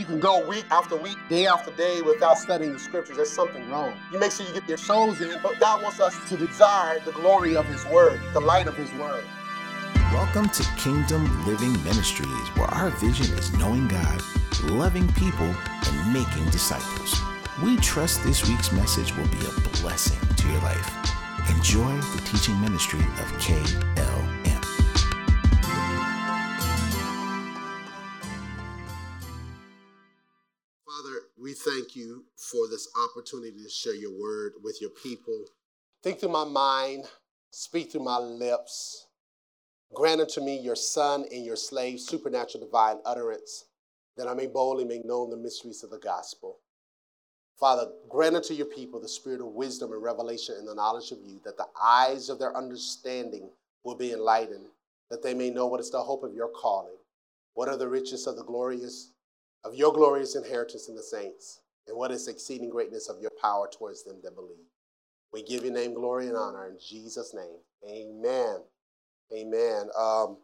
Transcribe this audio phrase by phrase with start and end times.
[0.00, 3.16] you can go week after week, day after day without studying the scriptures.
[3.16, 3.92] There's something wrong.
[4.10, 7.12] You make sure you get your shows in, but God wants us to desire the
[7.12, 9.22] glory of His Word, the light of His Word.
[10.10, 14.22] Welcome to Kingdom Living Ministries, where our vision is knowing God,
[14.64, 15.54] loving people,
[15.86, 17.20] and making disciples.
[17.62, 21.50] We trust this week's message will be a blessing to your life.
[21.50, 24.19] Enjoy the teaching ministry of KLM.
[31.64, 35.44] Thank you for this opportunity to share your word with your people.
[36.02, 37.04] Think through my mind,
[37.50, 39.06] speak through my lips
[39.92, 43.64] Grant unto me your son and your slave supernatural divine utterance,
[44.16, 46.58] that I may boldly make known the mysteries of the gospel.
[47.58, 51.18] Father, grant unto your people the spirit of wisdom and revelation and the knowledge of
[51.24, 53.50] you, that the eyes of their understanding
[53.82, 54.66] will be enlightened,
[55.10, 56.96] that they may know what is the hope of your calling,
[57.54, 59.10] what are the riches of the glorious
[59.64, 63.68] of your glorious inheritance in the saints, and what is exceeding greatness of your power
[63.72, 64.66] towards them that believe.
[65.32, 67.58] We give your name glory and honor in Jesus' name.
[67.88, 68.58] Amen.
[69.36, 69.90] Amen.
[69.98, 70.38] Um,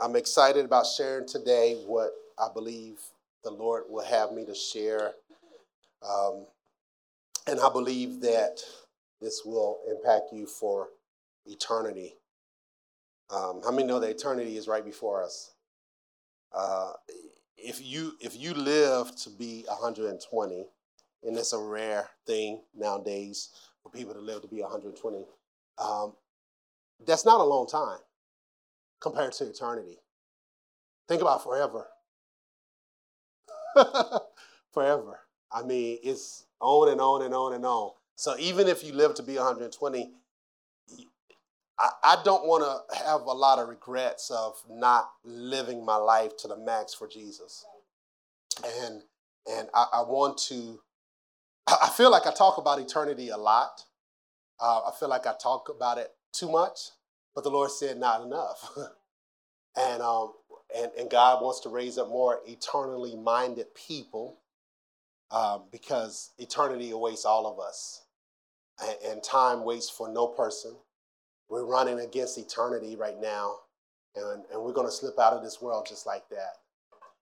[0.00, 2.98] I'm excited about sharing today what I believe
[3.44, 5.12] the Lord will have me to share.
[6.08, 6.46] Um,
[7.46, 8.60] and I believe that
[9.20, 10.88] this will impact you for
[11.46, 12.14] eternity.
[13.30, 15.52] Um, how many know that eternity is right before us?
[16.54, 16.92] Uh,
[17.62, 20.66] if you if you live to be 120,
[21.22, 23.50] and it's a rare thing nowadays
[23.82, 25.24] for people to live to be 120,
[25.78, 26.14] um,
[27.06, 27.98] that's not a long time
[29.00, 29.98] compared to eternity.
[31.08, 31.86] Think about forever.
[34.72, 35.20] forever.
[35.52, 37.92] I mean, it's on and on and on and on.
[38.16, 40.12] So even if you live to be 120,
[41.80, 46.36] I, I don't want to have a lot of regrets of not living my life
[46.38, 47.64] to the max for Jesus.
[48.82, 49.02] And
[49.50, 50.80] and I, I want to.
[51.66, 53.84] I feel like I talk about eternity a lot.
[54.60, 56.78] Uh, I feel like I talk about it too much.
[57.34, 58.68] But the Lord said, not enough.
[59.76, 60.32] and, um,
[60.76, 64.40] and, and God wants to raise up more eternally minded people
[65.30, 68.02] um, because eternity awaits all of us.
[68.82, 70.74] And, and time waits for no person.
[71.50, 73.56] We're running against eternity right now,
[74.16, 76.54] and, and we're going to slip out of this world just like that.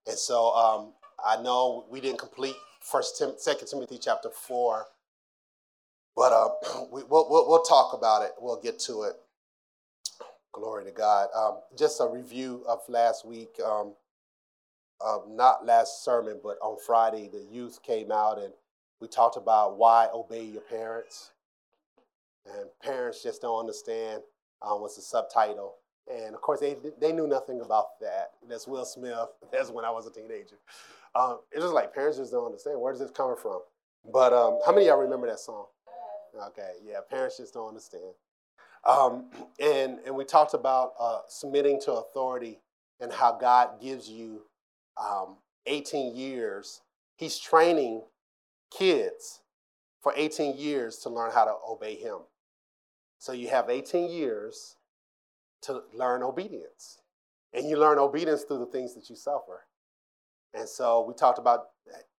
[0.06, 0.92] And so um,
[1.24, 4.86] I know we didn't complete First Tim- Second Timothy chapter four,
[6.14, 6.50] but uh,
[6.92, 8.32] we, will we'll, we'll talk about it.
[8.38, 9.14] We'll get to it.
[10.52, 11.28] Glory to God.
[11.34, 13.56] Um, just a review of last week.
[13.64, 13.94] Um,
[15.04, 18.52] uh, not last sermon, but on Friday, the youth came out and
[19.00, 21.30] we talked about why obey your parents.
[22.56, 24.22] And parents just don't understand
[24.62, 25.74] um, what's the subtitle.
[26.10, 28.30] And of course, they, they knew nothing about that.
[28.48, 29.28] That's Will Smith.
[29.52, 30.56] That's when I was a teenager.
[31.14, 32.80] Um, it's just like parents just don't understand.
[32.80, 33.60] Where does this coming from?
[34.10, 35.66] But um, how many of y'all remember that song?
[36.48, 38.14] Okay, yeah, parents just don't understand.
[38.86, 39.30] Um,
[39.60, 42.60] and, and we talked about uh, submitting to authority
[43.00, 44.42] and how God gives you
[44.96, 45.36] um,
[45.66, 46.82] 18 years.
[47.16, 48.02] He's training
[48.76, 49.40] kids
[50.00, 52.18] for 18 years to learn how to obey Him.
[53.18, 54.76] So you have 18 years
[55.62, 57.00] to learn obedience.
[57.52, 59.64] And you learn obedience through the things that you suffer.
[60.54, 61.68] And so we talked about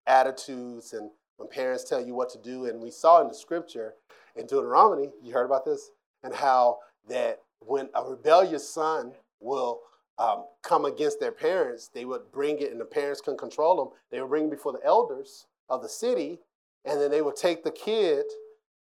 [0.08, 2.66] attitudes and when parents tell you what to do.
[2.66, 3.94] And we saw in the scripture
[4.36, 5.92] in Deuteronomy, you heard about this?
[6.24, 9.82] and how that when a rebellious son will
[10.18, 13.94] um, come against their parents, they would bring it, and the parents couldn't control them.
[14.12, 16.40] They would bring it before the elders of the city,
[16.86, 18.26] and then they would take the kid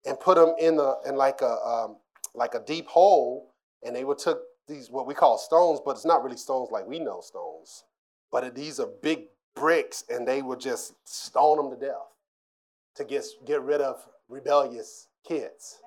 [0.05, 1.97] and put him in the in like a um,
[2.35, 6.05] like a deep hole, and they would took these what we call stones, but it's
[6.05, 7.83] not really stones like we know stones,
[8.31, 11.95] but these are big bricks, and they would just stone them to death
[12.95, 15.79] to get get rid of rebellious kids.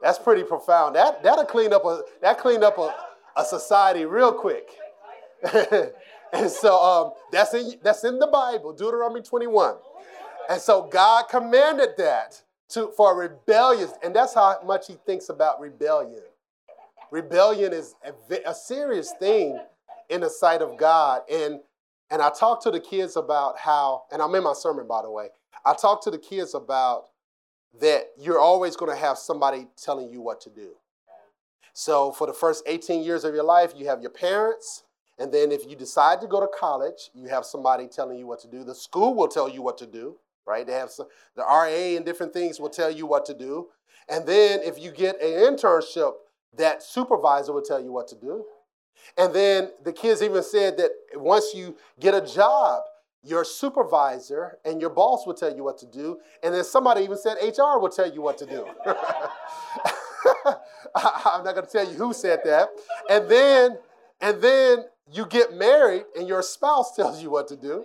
[0.00, 0.96] That's pretty profound.
[0.96, 2.94] That that'll clean up a that cleaned up a,
[3.36, 4.68] a society real quick.
[6.32, 9.76] and so um, that's in that's in the Bible, Deuteronomy 21.
[10.48, 15.60] And so God commanded that to for rebellious, and that's how much He thinks about
[15.60, 16.22] rebellion.
[17.10, 19.58] Rebellion is a, a serious thing
[20.08, 21.22] in the sight of God.
[21.30, 21.60] And
[22.10, 25.10] and I talked to the kids about how, and I'm in my sermon by the
[25.10, 25.28] way.
[25.64, 27.08] I talked to the kids about
[27.80, 30.70] that you're always going to have somebody telling you what to do.
[31.74, 34.84] So, for the first 18 years of your life, you have your parents.
[35.18, 38.40] And then, if you decide to go to college, you have somebody telling you what
[38.40, 38.64] to do.
[38.64, 40.16] The school will tell you what to do,
[40.48, 40.66] right?
[40.66, 41.06] They have some,
[41.36, 43.68] the RA and different things will tell you what to do.
[44.08, 46.12] And then, if you get an internship,
[46.56, 48.44] that supervisor will tell you what to do.
[49.16, 52.82] And then the kids even said that once you get a job,
[53.22, 57.18] your supervisor and your boss will tell you what to do, and then somebody even
[57.18, 58.66] said HR will tell you what to do.
[60.94, 62.68] I'm not going to tell you who said that.
[63.10, 63.78] And then,
[64.20, 67.84] and then you get married, and your spouse tells you what to do.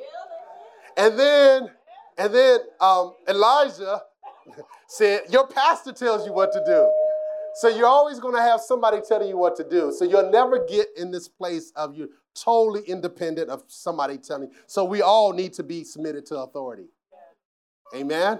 [0.97, 1.69] And then,
[2.17, 4.01] and then um, Elijah
[4.87, 6.91] said, Your pastor tells you what to do.
[7.55, 9.93] So you're always going to have somebody telling you what to do.
[9.95, 14.55] So you'll never get in this place of you totally independent of somebody telling you.
[14.65, 16.87] So we all need to be submitted to authority.
[17.95, 18.39] Amen.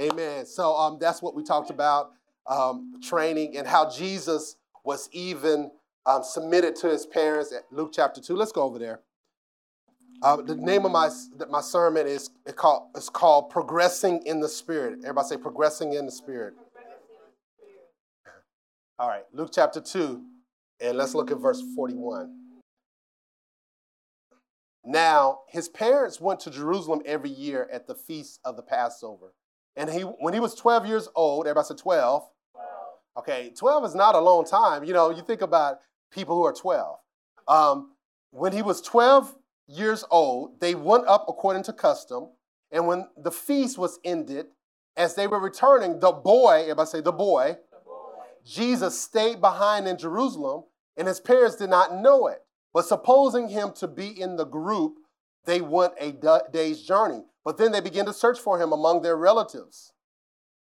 [0.00, 0.46] Amen.
[0.46, 2.12] So um, that's what we talked about
[2.46, 5.72] um, training and how Jesus was even
[6.06, 8.36] um, submitted to his parents at Luke chapter 2.
[8.36, 9.00] Let's go over there.
[10.20, 11.08] Uh, the name of my,
[11.48, 14.98] my sermon is it called, it's called Progressing in the Spirit.
[15.04, 16.54] Everybody say, Progressing in the Spirit.
[18.98, 20.20] All right, Luke chapter 2,
[20.80, 22.34] and let's look at verse 41.
[24.84, 29.34] Now, his parents went to Jerusalem every year at the feast of the Passover.
[29.76, 32.28] And he, when he was 12 years old, everybody said 12.
[33.18, 34.82] Okay, 12 is not a long time.
[34.82, 35.78] You know, you think about
[36.10, 36.98] people who are 12.
[37.46, 37.92] Um,
[38.30, 39.34] when he was 12
[39.68, 42.30] years old, they went up according to custom.
[42.72, 44.46] And when the feast was ended,
[44.96, 49.86] as they were returning, the boy, everybody say the boy, the boy, Jesus stayed behind
[49.86, 50.64] in Jerusalem,
[50.96, 52.42] and his parents did not know it.
[52.74, 54.96] But supposing him to be in the group,
[55.44, 56.12] they went a
[56.52, 57.22] day's journey.
[57.44, 59.92] But then they began to search for him among their relatives,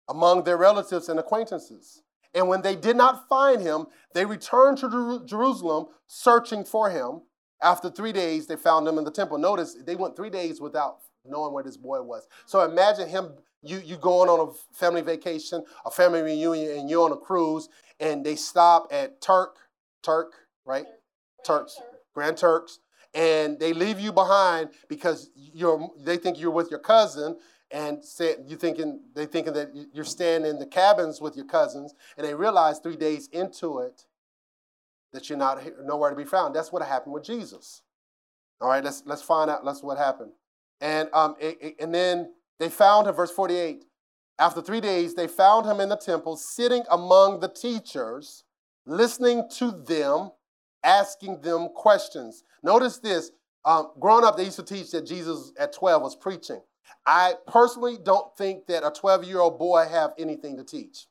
[0.09, 2.03] among their relatives and acquaintances.
[2.35, 7.23] And when they did not find him, they returned to Jerusalem searching for him.
[7.61, 9.39] After three days, they found him in the temple.
[9.39, 12.27] Notice they went three days without knowing where this boy was.
[12.47, 13.33] So imagine him,
[13.63, 17.69] you, you going on a family vacation, a family reunion, and you're on a cruise,
[18.01, 19.57] and they stop at Turk,
[20.03, 20.33] Turk,
[20.65, 20.87] right?
[21.45, 21.81] Turks,
[22.15, 22.79] Grand Turks,
[23.15, 27.37] and they leave you behind because you're they think you're with your cousin
[27.71, 28.03] and
[28.47, 32.35] you thinking they thinking that you're staying in the cabins with your cousins, and they
[32.35, 34.05] realize three days into it
[35.13, 36.55] that you're not nowhere to be found.
[36.55, 37.83] That's what happened with Jesus.
[38.61, 39.65] All right, let's let's find out.
[39.65, 40.33] Let's what happened,
[40.81, 43.15] and um it, it, and then they found him.
[43.15, 43.85] Verse forty eight.
[44.41, 48.45] After three days, they found him in the temple, sitting among the teachers,
[48.87, 50.31] listening to them,
[50.85, 52.45] asking them questions.
[52.63, 53.33] Notice this.
[53.65, 56.61] Um, growing up, they used to teach that Jesus at 12 was preaching.
[57.05, 61.07] I personally don't think that a 12 year old boy have anything to teach.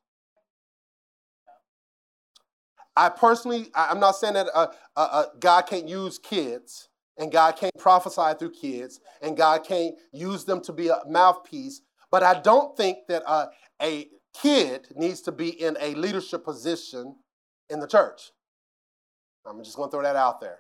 [2.98, 6.90] I personally, I'm not saying that uh, uh, uh, God can't use kids
[7.20, 11.82] and God can't prophesy through kids and God can't use them to be a mouthpiece,
[12.10, 13.48] but I don't think that uh,
[13.80, 14.08] a
[14.42, 17.16] kid needs to be in a leadership position
[17.70, 18.32] in the church.
[19.46, 20.58] I'm just going to throw that out there.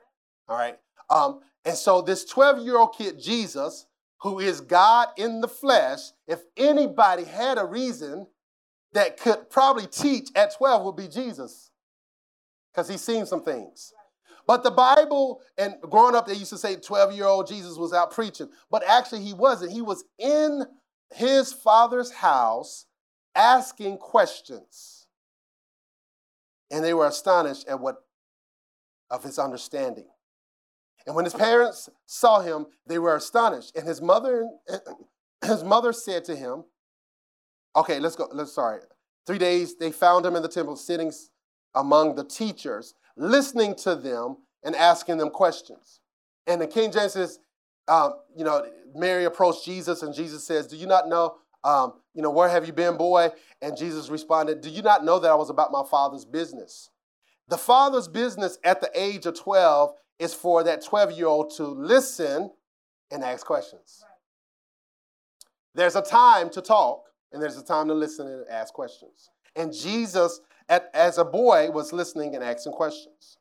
[0.47, 0.77] All right.
[1.09, 3.87] Um, and so this 12 year old kid, Jesus,
[4.21, 8.27] who is God in the flesh, if anybody had a reason
[8.93, 11.71] that could probably teach at 12 would be Jesus
[12.77, 13.91] because he's seen some things.
[14.45, 17.91] But the Bible, and growing up, they used to say 12 year old Jesus was
[17.91, 18.49] out preaching.
[18.69, 19.71] But actually, he wasn't.
[19.71, 20.63] He was in
[21.11, 22.85] his father's house
[23.35, 25.07] asking questions.
[26.69, 28.03] And they were astonished at what
[29.09, 30.07] of his understanding.
[31.07, 33.75] And when his parents saw him, they were astonished.
[33.75, 34.47] And his mother,
[35.45, 36.63] his mother said to him,
[37.75, 38.27] Okay, let's go.
[38.31, 38.81] Let's sorry.
[39.25, 41.11] Three days they found him in the temple, sitting
[41.75, 45.99] among the teachers, listening to them and asking them questions.
[46.45, 47.39] And the King James says,
[47.87, 52.21] um, you know, Mary approached Jesus, and Jesus says, "Do you not know, um, you
[52.21, 53.31] know, where have you been, boy?"
[53.61, 56.89] And Jesus responded, "Do you not know that I was about my Father's business?"
[57.47, 61.65] The father's business at the age of 12 is for that 12 year old to
[61.65, 62.51] listen
[63.09, 64.03] and ask questions.
[65.73, 69.29] There's a time to talk, and there's a time to listen and ask questions.
[69.55, 73.37] And Jesus, at, as a boy, was listening and asking questions.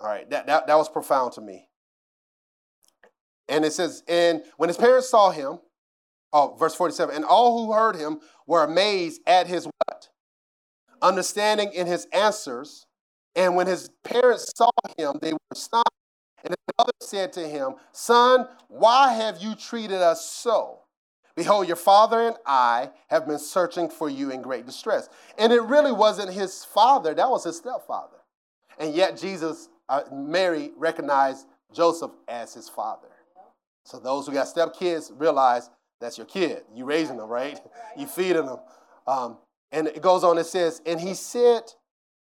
[0.00, 1.68] All right, that, that, that was profound to me.
[3.48, 5.58] And it says, and when his parents saw him,
[6.32, 10.08] oh, verse 47, and all who heard him were amazed at his what?
[11.02, 12.86] Understanding in his answers
[13.36, 15.88] and when his parents saw him, they were astonished.
[16.44, 20.80] And his mother said to him, Son, why have you treated us so?
[21.36, 25.08] Behold, your father and I have been searching for you in great distress.
[25.36, 28.18] And it really wasn't his father, that was his stepfather.
[28.78, 33.08] And yet, Jesus, uh, Mary recognized Joseph as his father.
[33.84, 36.62] So, those who got stepkids realize that's your kid.
[36.74, 37.58] You raising them, right?
[37.96, 38.58] You feeding them.
[39.06, 39.38] Um,
[39.70, 41.62] and it goes on, it says, And he said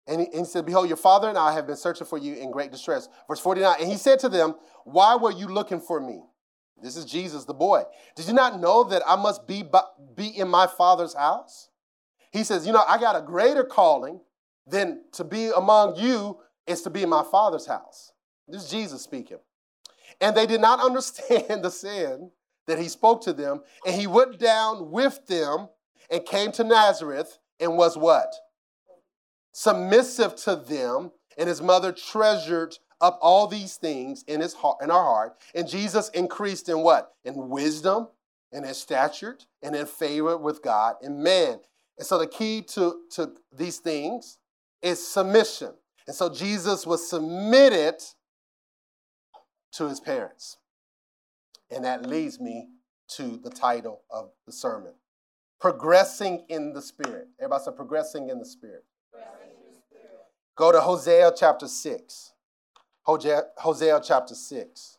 [0.08, 2.34] and he, and he said, Behold, your father and I have been searching for you
[2.34, 3.08] in great distress.
[3.28, 6.24] Verse 49, and he said to them, Why were you looking for me?
[6.82, 7.84] This is Jesus, the boy.
[8.16, 9.64] Did you not know that I must be,
[10.16, 11.70] be in my father's house?
[12.32, 14.22] He says, You know, I got a greater calling
[14.66, 18.14] than to be among you is to be in my father's house.
[18.48, 19.40] This is Jesus speaking.
[20.20, 22.32] And they did not understand the sin
[22.68, 23.62] that he spoke to them.
[23.86, 25.70] And he went down with them
[26.10, 28.34] and came to Nazareth and was what?
[29.52, 31.12] Submissive to them.
[31.38, 35.38] And his mother treasured up all these things in his heart in our heart.
[35.56, 37.14] And jesus increased in what?
[37.26, 38.08] In wisdom
[38.52, 41.60] and in stature and in favor with god and man.
[41.98, 44.38] And so the key to, to these things
[44.82, 45.74] is submission.
[46.08, 47.96] And so jesus was submitted
[49.74, 50.58] to his parents.
[51.70, 52.68] And that leads me
[53.16, 54.94] to the title of the sermon.
[55.60, 57.28] Progressing in the spirit.
[57.40, 58.84] Everybody say progressing in the spirit.
[60.56, 62.31] Go to hosea chapter 6
[63.58, 64.98] Hosea chapter 6.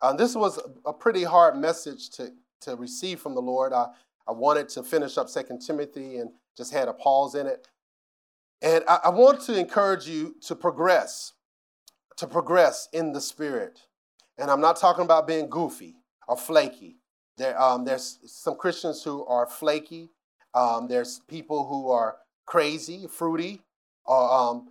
[0.00, 3.72] Uh, this was a pretty hard message to, to receive from the Lord.
[3.72, 3.86] I,
[4.26, 7.68] I wanted to finish up Second Timothy and just had a pause in it.
[8.60, 11.32] And I, I want to encourage you to progress,
[12.16, 13.80] to progress in the Spirit.
[14.38, 15.96] And I'm not talking about being goofy
[16.28, 16.96] or flaky.
[17.36, 20.10] There, um, there's some Christians who are flaky.
[20.54, 23.62] Um, there's people who are crazy, fruity,
[24.04, 24.68] or um,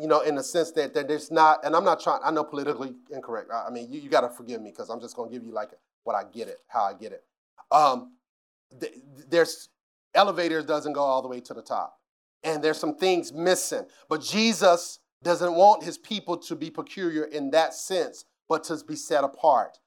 [0.00, 2.44] you know, in the sense that, that there's not, and I'm not trying, I know
[2.44, 3.50] politically incorrect.
[3.52, 5.44] I, I mean, you, you got to forgive me because I'm just going to give
[5.44, 5.70] you like
[6.04, 7.24] what I get it, how I get it.
[7.72, 8.12] Um,
[8.80, 8.92] th-
[9.28, 9.68] there's
[10.14, 11.98] elevators doesn't go all the way to the top,
[12.44, 13.84] and there's some things missing.
[14.08, 18.94] But Jesus doesn't want his people to be peculiar in that sense, but to be
[18.94, 19.78] set apart.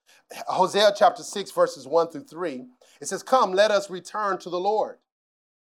[0.47, 2.65] Hosea chapter 6, verses 1 through 3,
[2.99, 4.97] it says, Come, let us return to the Lord.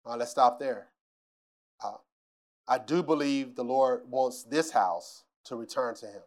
[0.04, 0.88] Uh, let's stop there.
[2.70, 6.22] I do believe the Lord wants this house to return to Him.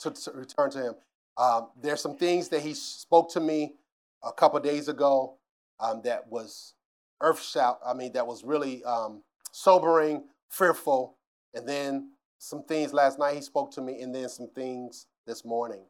[0.00, 0.94] To, to return to Him.
[1.36, 3.74] Um, there's some things that He spoke to me
[4.22, 5.38] a couple days ago
[5.80, 6.74] um, that was
[7.20, 7.80] earth shout.
[7.84, 11.16] I mean, that was really um, sobering, fearful,
[11.52, 15.44] and then some things last night He spoke to me, and then some things this
[15.44, 15.82] morning.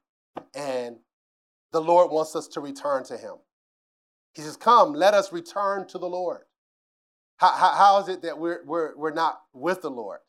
[0.55, 0.97] And
[1.73, 3.35] the Lord wants us to return to Him.
[4.33, 6.46] He says, Come, let us return to the Lord.
[7.37, 10.21] How, how, how is it that we're, we're, we're not with the Lord?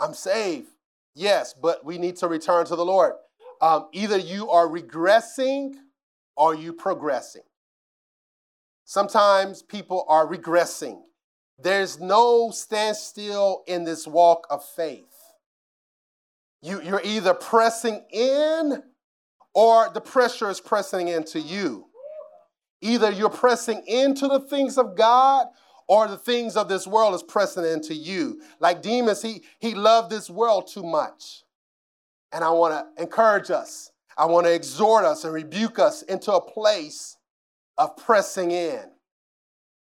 [0.00, 0.70] I'm saved,
[1.14, 3.12] yes, but we need to return to the Lord.
[3.60, 5.74] Um, either you are regressing
[6.36, 7.42] or you progressing.
[8.84, 11.02] Sometimes people are regressing.
[11.62, 15.04] There's no standstill in this walk of faith.
[16.62, 18.82] You, you're either pressing in
[19.54, 21.86] or the pressure is pressing into you.
[22.80, 25.46] Either you're pressing into the things of God
[25.90, 28.40] or the things of this world is pressing into you.
[28.60, 31.42] Like Demas, he, he loved this world too much.
[32.30, 33.90] And I want to encourage us.
[34.16, 37.16] I want to exhort us and rebuke us into a place
[37.76, 38.84] of pressing in.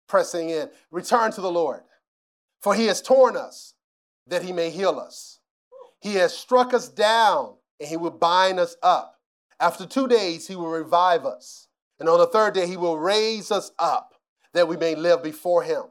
[0.08, 0.70] Pressing in.
[0.90, 1.82] Return to the Lord.
[2.62, 3.74] For he has torn us
[4.28, 5.40] that he may heal us.
[6.00, 9.16] He has struck us down and he will bind us up.
[9.60, 11.68] After two days, he will revive us.
[12.00, 14.14] And on the third day, he will raise us up
[14.54, 15.82] that we may live before him.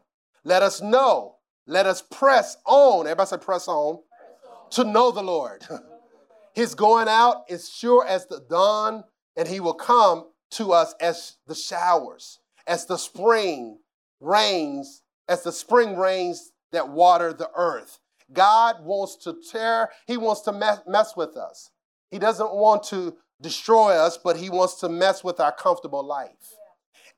[0.47, 1.35] Let us know.
[1.65, 3.05] Let us press on.
[3.05, 3.97] Everybody say press on.
[3.97, 4.85] Press on.
[4.85, 5.67] To know the Lord.
[6.53, 9.03] His going out is sure as the dawn,
[9.35, 13.79] and he will come to us as the showers, as the spring
[14.21, 17.99] rains, as the spring rains that water the earth.
[18.31, 21.71] God wants to tear, he wants to mess, mess with us.
[22.09, 26.56] He doesn't want to destroy us, but he wants to mess with our comfortable life.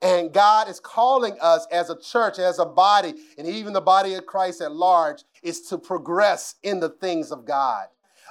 [0.01, 4.13] And God is calling us as a church, as a body, and even the body
[4.13, 7.87] of Christ at large, is to progress in the things of God.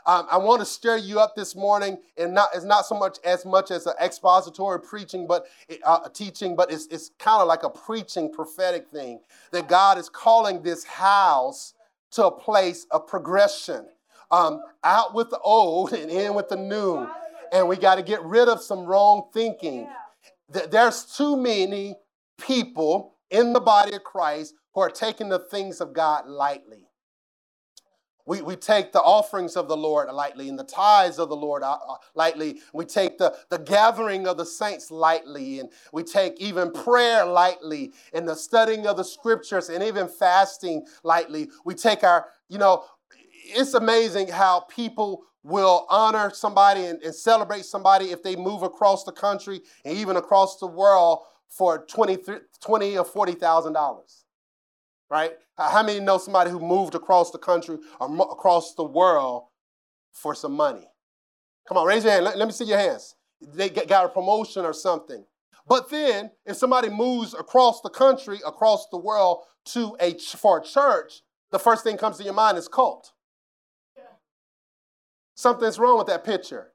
[0.07, 3.19] Um, I want to stir you up this morning, and not it's not so much
[3.25, 5.47] as much as an expository preaching, but
[5.85, 9.21] uh, teaching, but it's it's kind of like a preaching prophetic thing
[9.53, 11.75] that God is calling this house
[12.13, 13.85] to a place of progression,
[14.31, 17.07] um, out with the old and in with the new,
[17.53, 19.87] and we got to get rid of some wrong thinking
[20.49, 21.97] there's too many
[22.41, 26.89] people in the body of Christ who are taking the things of God lightly.
[28.29, 31.63] We, we take the offerings of the Lord lightly and the tithes of the Lord
[31.63, 32.61] uh, uh, lightly.
[32.75, 35.61] We take the, the gathering of the saints lightly.
[35.61, 40.87] And we take even prayer lightly and the studying of the scriptures and even fasting
[41.03, 41.49] lightly.
[41.65, 42.85] We take our, you know,
[43.47, 49.05] it's amazing how people will honor somebody and, and, celebrate somebody if they move across
[49.05, 52.19] the country and even across the world for 20,
[52.61, 54.25] 20 or $40,000.
[55.11, 55.33] Right?
[55.57, 59.45] How many know somebody who moved across the country or mo- across the world
[60.13, 60.87] for some money?
[61.67, 62.25] Come on, raise your hand.
[62.25, 63.15] Let, let me see your hands.
[63.41, 65.25] they got a promotion or something.
[65.67, 70.63] But then, if somebody moves across the country, across the world to a for a
[70.63, 73.13] church, the first thing comes to your mind is cult.
[75.39, 76.73] Something's wrong with that picture.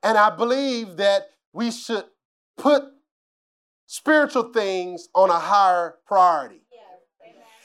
[0.00, 2.04] And I believe that we should
[2.56, 2.84] put
[3.86, 6.60] spiritual things on a higher priority.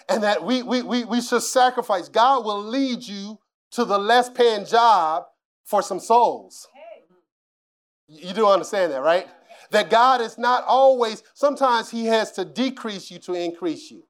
[0.10, 2.10] And that we, we, we, we should sacrifice.
[2.10, 3.38] God will lead you
[3.74, 5.26] to the less paying job
[5.66, 6.68] for some souls.
[8.08, 9.28] You do understand that, right?
[9.70, 14.02] That God is not always, sometimes He has to decrease you to increase you.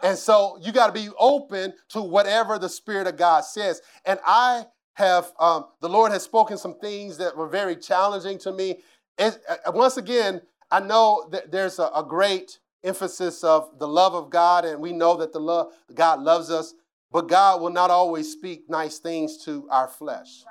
[0.00, 3.82] And so you got to be open to whatever the Spirit of God says.
[4.06, 8.52] And I have, um, the Lord has spoken some things that were very challenging to
[8.52, 8.80] me.
[9.18, 14.14] And uh, once again, I know that there's a, a great emphasis of the love
[14.14, 16.74] of God, and we know that the love God loves us,
[17.12, 20.44] but God will not always speak nice things to our flesh.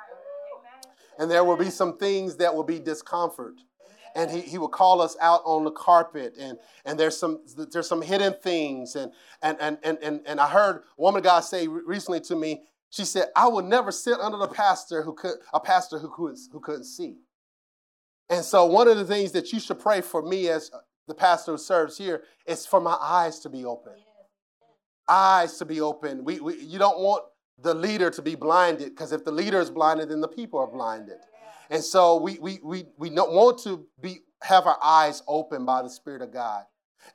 [1.17, 3.55] And there will be some things that will be discomfort
[4.15, 7.41] and he, he will call us out on the carpet and, and there's some
[7.71, 11.23] there's some hidden things and and and and and, and I heard a woman of
[11.23, 15.13] God say recently to me, she said, I would never sit under the pastor who
[15.13, 17.17] could a pastor who couldn't who couldn't see.
[18.29, 20.71] And so one of the things that you should pray for me as
[21.07, 23.93] the pastor who serves here is for my eyes to be open.
[25.07, 26.23] Eyes to be open.
[26.23, 27.23] We, we you don't want
[27.61, 30.67] the leader to be blinded because if the leader is blinded, then the people are
[30.67, 31.17] blinded.
[31.69, 35.81] And so we, we, we, we don't want to be, have our eyes open by
[35.81, 36.63] the Spirit of God.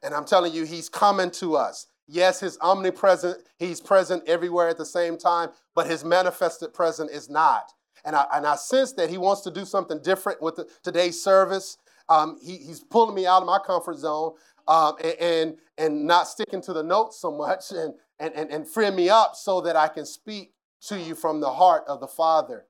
[0.03, 1.87] And I'm telling you, He's coming to us.
[2.07, 7.29] Yes, His omnipresent, He's present everywhere at the same time, but His manifested present is
[7.31, 7.73] not.
[8.05, 11.23] And I, and I sense that He wants to do something different with the, today's
[11.23, 11.79] service.
[12.09, 14.35] Um, he, he's pulling me out of my comfort zone
[14.69, 18.69] um, and, and, and not sticking to the notes so much and, and, and, and
[18.69, 20.53] freeing me up so that I can speak
[20.89, 22.67] to you from the heart of the Father.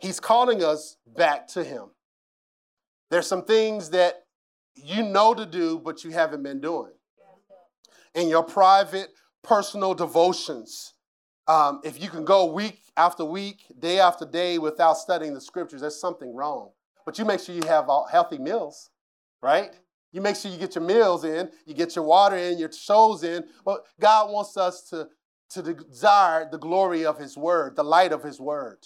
[0.00, 1.86] He's calling us back to Him.
[3.10, 4.24] There's some things that
[4.74, 6.92] you know to do, but you haven't been doing.
[8.16, 9.10] In your private,
[9.44, 10.94] personal devotions,
[11.46, 15.82] um, if you can go week after week, day after day without studying the scriptures,
[15.82, 16.70] there's something wrong.
[17.04, 18.90] But you make sure you have healthy meals,
[19.42, 19.70] right?
[20.12, 23.22] You make sure you get your meals in, you get your water in, your shows
[23.22, 23.44] in.
[23.66, 25.08] Well, God wants us to,
[25.50, 28.78] to desire the glory of His Word, the light of His Word.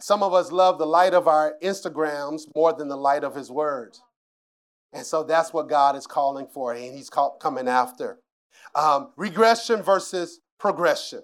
[0.00, 3.52] Some of us love the light of our Instagrams more than the light of His
[3.52, 3.96] Word.
[4.92, 8.18] And so that's what God is calling for, and He's call, coming after.
[8.74, 11.22] Um, regression versus progression.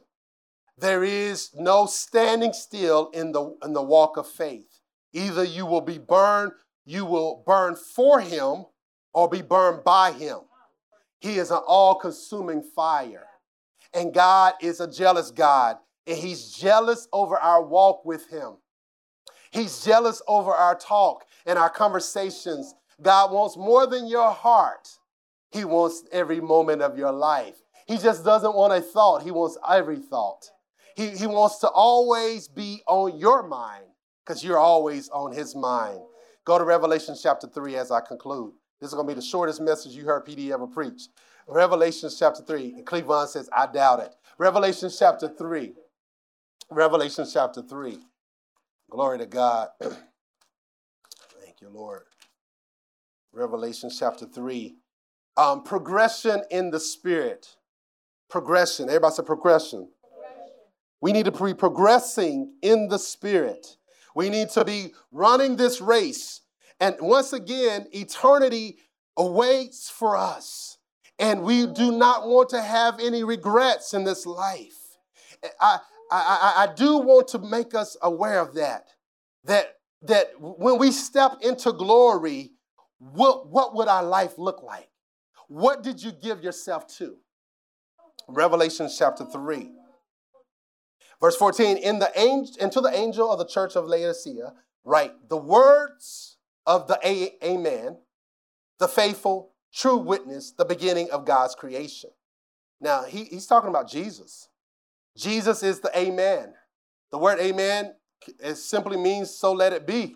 [0.79, 4.81] There is no standing still in the, in the walk of faith.
[5.12, 6.53] Either you will be burned,
[6.85, 8.64] you will burn for Him,
[9.12, 10.38] or be burned by Him.
[11.21, 13.27] He is an all consuming fire.
[13.93, 15.77] And God is a jealous God
[16.11, 18.55] and he's jealous over our walk with him.
[19.53, 22.75] He's jealous over our talk and our conversations.
[23.01, 24.88] God wants more than your heart.
[25.50, 27.56] He wants every moment of your life.
[27.86, 29.22] He just doesn't want a thought.
[29.22, 30.48] He wants every thought.
[30.96, 33.86] He, he wants to always be on your mind
[34.24, 36.00] because you're always on his mind.
[36.44, 38.52] Go to Revelation chapter 3 as I conclude.
[38.80, 41.02] This is going to be the shortest message you heard PD ever preach.
[41.46, 42.74] Revelation chapter 3.
[42.74, 44.14] And Cleveland says, I doubt it.
[44.38, 45.74] Revelation chapter 3.
[46.70, 47.98] Revelation chapter 3.
[48.90, 49.68] Glory to God.
[49.80, 52.02] Thank you, Lord.
[53.32, 54.76] Revelation chapter 3.
[55.37, 57.57] Um, progression in the spirit.
[58.29, 58.88] Progression.
[58.88, 59.88] Everybody say progression.
[60.03, 60.55] progression.
[61.01, 63.77] We need to be progressing in the spirit.
[64.14, 66.43] We need to be running this race.
[66.81, 68.79] And once again, eternity
[69.16, 70.79] awaits for us.
[71.19, 74.79] And we do not want to have any regrets in this life.
[75.61, 75.79] I,
[76.11, 76.19] I,
[76.57, 78.88] I, I do want to make us aware of that.
[79.45, 82.53] That, that when we step into glory,
[82.99, 84.89] what, what would our life look like?
[85.50, 87.16] What did you give yourself to?
[88.28, 89.68] Revelation chapter 3.
[91.20, 95.36] Verse 14, in the angel, into the angel of the church of Laodicea, write the
[95.36, 96.36] words
[96.66, 97.98] of the a- Amen,
[98.78, 102.10] the faithful, true witness, the beginning of God's creation.
[102.80, 104.50] Now, he, he's talking about Jesus.
[105.16, 106.54] Jesus is the Amen.
[107.10, 107.94] The word Amen
[108.38, 110.14] it simply means so let it be.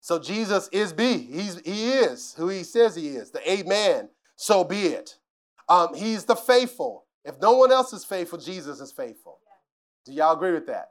[0.00, 1.18] So Jesus is be.
[1.18, 3.32] He's, he is who he says he is.
[3.32, 4.10] The Amen.
[4.40, 5.18] So be it.
[5.68, 7.04] Um, he's the faithful.
[7.24, 9.38] If no one else is faithful, Jesus is faithful.
[10.06, 10.90] Do y'all agree with that?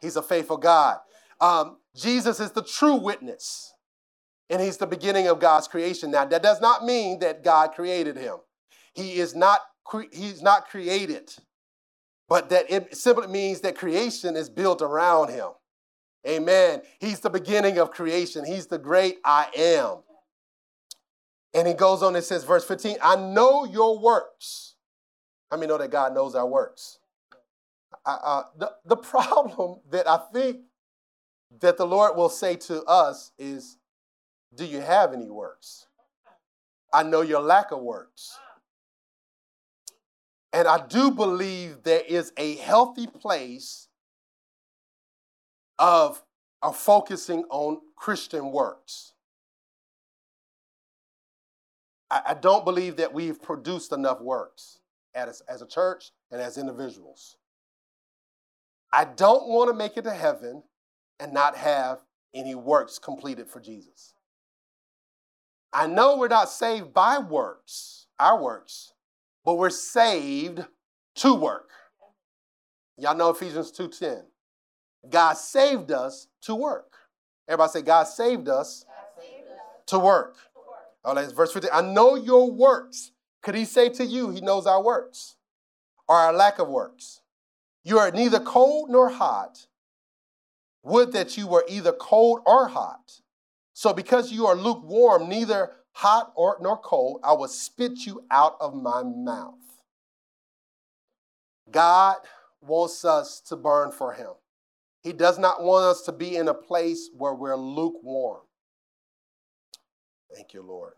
[0.00, 0.98] He's a faithful God.
[1.40, 3.72] Um, Jesus is the true witness,
[4.50, 6.10] and he's the beginning of God's creation.
[6.10, 8.36] Now, that does not mean that God created him.
[8.94, 9.60] He is not.
[10.12, 11.32] He's not created
[12.32, 15.48] but that it simply means that creation is built around him.
[16.26, 16.80] Amen.
[16.98, 18.46] He's the beginning of creation.
[18.46, 19.98] He's the great I am.
[21.54, 24.74] And he goes on and says, verse 15, I know your works.
[25.50, 26.98] How many know that God knows our works?
[28.06, 30.60] uh, the, the problem that I think
[31.60, 33.76] that the Lord will say to us is,
[34.54, 35.86] Do you have any works?
[36.92, 38.38] I know your lack of works.
[40.52, 43.88] And I do believe there is a healthy place
[45.78, 46.22] of,
[46.60, 49.14] of focusing on Christian works.
[52.12, 54.80] I, I don't believe that we've produced enough works
[55.14, 57.38] as, as a church and as individuals.
[58.92, 60.62] I don't want to make it to heaven
[61.18, 62.00] and not have
[62.34, 64.12] any works completed for Jesus.
[65.72, 68.92] I know we're not saved by works, our works,
[69.44, 70.64] but we're saved
[71.16, 71.70] to work.
[72.98, 74.26] Y'all know Ephesians 2:10.
[75.08, 76.92] God saved us to work.
[77.48, 79.58] Everybody say, God saved us, God saved us.
[79.86, 80.36] to work.
[81.04, 81.70] Oh, that's verse 15.
[81.72, 83.10] I know your works.
[83.42, 85.36] Could he say to you, he knows our works
[86.08, 87.20] or our lack of works?
[87.84, 89.66] You are neither cold nor hot.
[90.84, 93.20] Would that you were either cold or hot.
[93.72, 98.56] So because you are lukewarm, neither hot or nor cold, I will spit you out
[98.60, 99.54] of my mouth.
[101.70, 102.16] God
[102.60, 104.32] wants us to burn for him.
[105.02, 108.42] He does not want us to be in a place where we're lukewarm.
[110.34, 110.94] Thank you, Lord.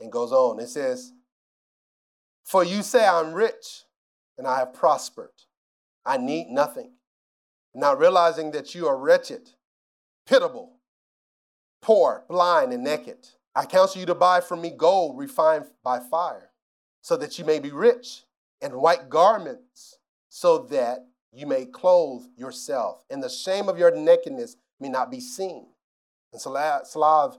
[0.00, 0.60] And goes on.
[0.60, 1.12] It says,
[2.44, 3.84] For you say I'm rich
[4.38, 5.30] and I have prospered.
[6.04, 6.92] I need nothing.
[7.74, 9.50] Not realizing that you are wretched,
[10.26, 10.72] pitiable,
[11.82, 13.28] poor, blind, and naked.
[13.54, 16.50] I counsel you to buy from me gold refined by fire,
[17.02, 18.24] so that you may be rich,
[18.60, 24.56] and white garments, so that you may clothe yourself, and the shame of your nakedness
[24.80, 25.66] may not be seen.
[26.32, 27.38] And salve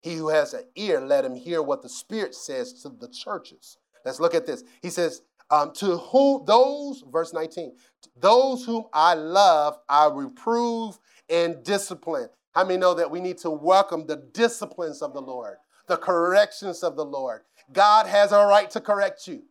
[0.00, 3.76] He who has an ear, let him hear what the Spirit says to the churches.
[4.04, 4.64] Let's look at this.
[4.80, 7.76] He says, um, to whom those, verse 19,
[8.16, 12.28] those whom I love, I reprove and discipline.
[12.52, 16.82] How many know that we need to welcome the disciplines of the Lord, the corrections
[16.82, 17.42] of the Lord?
[17.72, 19.42] God has a right to correct you.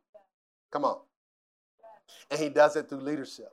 [0.71, 0.99] Come on.
[2.31, 3.49] And He does it through leadership.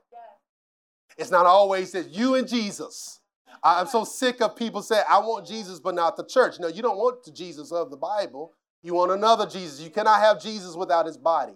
[1.17, 3.19] It's not always that you and Jesus.
[3.63, 6.59] I'm so sick of people saying, I want Jesus, but not the church.
[6.59, 8.53] No, you don't want the Jesus of the Bible.
[8.83, 9.81] You want another Jesus.
[9.81, 11.55] You cannot have Jesus without his body.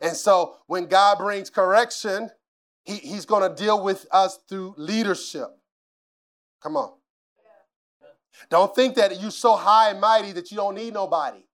[0.00, 2.30] And so when God brings correction,
[2.84, 5.48] he, He's going to deal with us through leadership.
[6.62, 6.92] Come on.
[8.50, 11.44] Don't think that you're so high and mighty that you don't need nobody,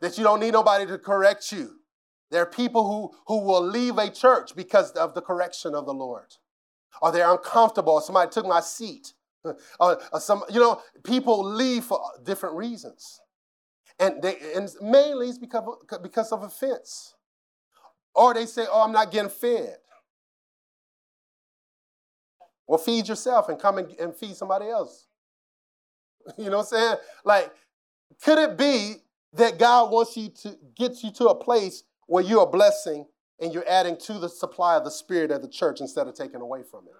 [0.00, 1.76] that you don't need nobody to correct you.
[2.30, 5.94] There are people who, who will leave a church because of the correction of the
[5.94, 6.36] Lord.
[7.00, 9.12] Or they're uncomfortable, somebody took my seat.
[9.80, 13.20] Or, or some, you know, people leave for different reasons.
[13.98, 17.14] And, they, and mainly it's because of, because of offense.
[18.14, 19.76] Or they say, oh, I'm not getting fed.
[22.66, 25.06] Well, feed yourself and come and, and feed somebody else.
[26.36, 26.96] You know what I'm saying?
[27.24, 27.50] Like,
[28.22, 28.96] could it be
[29.32, 33.06] that God wants you to get you to a place where you're a blessing
[33.40, 36.40] and you're adding to the supply of the Spirit of the church instead of taking
[36.40, 36.94] away from it?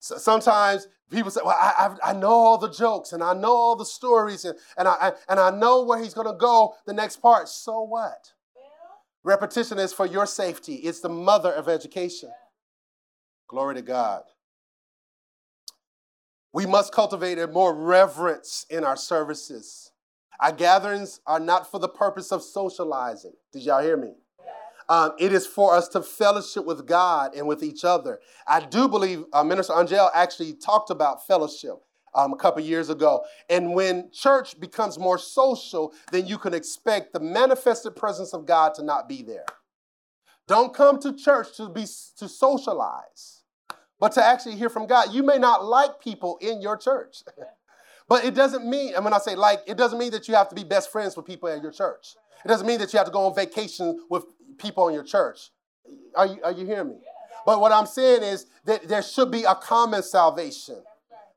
[0.00, 3.52] So sometimes people say, Well, I, I, I, know all the jokes and I know
[3.52, 6.92] all the stories and, and, I, and I know where he's going to go the
[6.92, 7.48] next part.
[7.48, 8.32] So what?
[9.24, 12.30] Repetition is for your safety, it's the mother of education.
[13.48, 14.22] Glory to God.
[16.52, 19.92] We must cultivate a more reverence in our services.
[20.40, 23.32] Our gatherings are not for the purpose of socializing.
[23.52, 24.14] Did y'all hear me?
[24.88, 28.20] Um, it is for us to fellowship with God and with each other.
[28.46, 31.74] I do believe uh, Minister Angel actually talked about fellowship
[32.14, 33.24] um, a couple years ago.
[33.50, 38.74] And when church becomes more social, then you can expect the manifested presence of God
[38.74, 39.44] to not be there.
[40.46, 41.82] Don't come to church to be
[42.16, 43.42] to socialize,
[44.00, 45.12] but to actually hear from God.
[45.12, 47.22] You may not like people in your church.
[48.08, 50.48] but it doesn't mean, and when I say like, it doesn't mean that you have
[50.48, 52.16] to be best friends with people at your church.
[52.44, 54.24] It doesn't mean that you have to go on vacation with
[54.58, 55.50] people in your church.
[56.14, 56.96] Are you, are you hearing me?
[57.46, 60.82] But what I'm saying is that there should be a common salvation.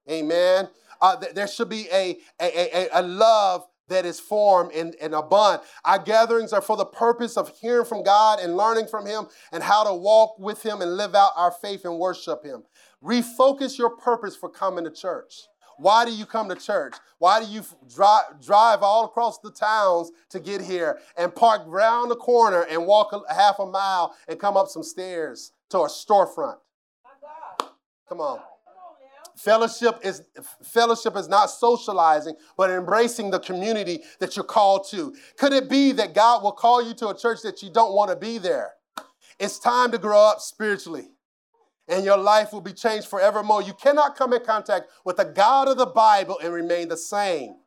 [0.10, 0.68] Amen.
[1.00, 5.22] Uh, there should be a, a, a, a love that is formed and, and a
[5.22, 5.62] bond.
[5.86, 9.62] Our gatherings are for the purpose of hearing from God and learning from Him and
[9.62, 12.64] how to walk with Him and live out our faith and worship Him.
[13.04, 15.42] Refocus your purpose for coming to church.
[15.78, 16.96] Why do you come to church?
[17.20, 22.12] Why do you drive, drive all across the towns to get here and park round
[22.12, 25.88] the corner and walk a, half a mile and come up some stairs to a
[25.88, 26.58] storefront?
[28.08, 28.40] Come on.
[29.36, 30.22] Fellowship is
[30.64, 35.16] fellowship is not socializing, but embracing the community that you're called to.
[35.38, 38.12] Could it be that God will call you to a church that you don't want
[38.12, 38.74] to be there?
[39.40, 41.08] It's time to grow up spiritually
[41.92, 43.62] and your life will be changed forevermore.
[43.62, 47.58] You cannot come in contact with the God of the Bible and remain the same.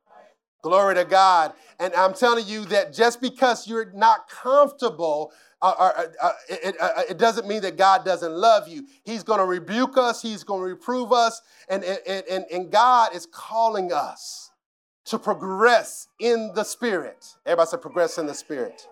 [0.63, 1.53] Glory to God.
[1.79, 6.75] And I'm telling you that just because you're not comfortable, uh, uh, uh, uh it,
[6.81, 8.87] uh, it, doesn't mean that God doesn't love you.
[9.05, 13.15] He's going to rebuke us, He's going to reprove us, and, and, and, and God
[13.15, 14.51] is calling us
[15.05, 17.27] to progress in the Spirit.
[17.45, 18.89] Everybody say, progress in the Spirit.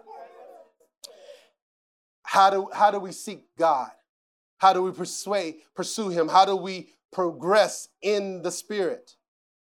[2.23, 3.91] How do, how do we seek God?
[4.63, 6.29] How do we persuade, pursue him?
[6.29, 9.17] How do we progress in the spirit?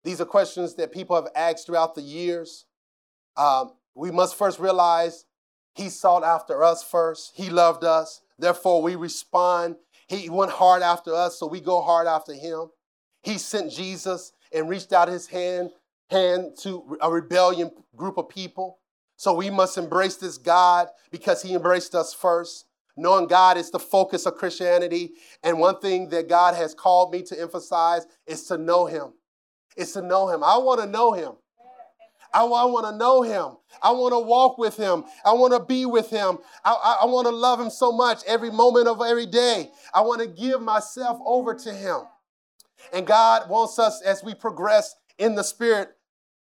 [0.04, 2.66] These are questions that people have asked throughout the years.
[3.38, 5.26] Um, we must first realize
[5.76, 7.34] he sought after us first.
[7.36, 8.22] He loved us.
[8.40, 9.76] Therefore, we respond.
[10.08, 12.72] He went hard after us, so we go hard after him.
[13.22, 15.70] He sent Jesus and reached out his hand,
[16.10, 18.80] hand to a rebellion group of people.
[19.18, 22.66] So we must embrace this God because he embraced us first.
[23.00, 25.14] Knowing God is the focus of Christianity.
[25.42, 29.14] And one thing that God has called me to emphasize is to know Him.
[29.78, 30.44] It's to know Him.
[30.44, 31.32] I want to know Him.
[32.34, 33.58] I, I want to know Him.
[33.82, 35.06] I want to walk with Him.
[35.24, 36.40] I want to be with Him.
[36.66, 39.72] I, I, I want to love Him so much every moment of every day.
[39.94, 42.02] I want to give myself over to Him.
[42.92, 45.92] And God wants us, as we progress in the Spirit,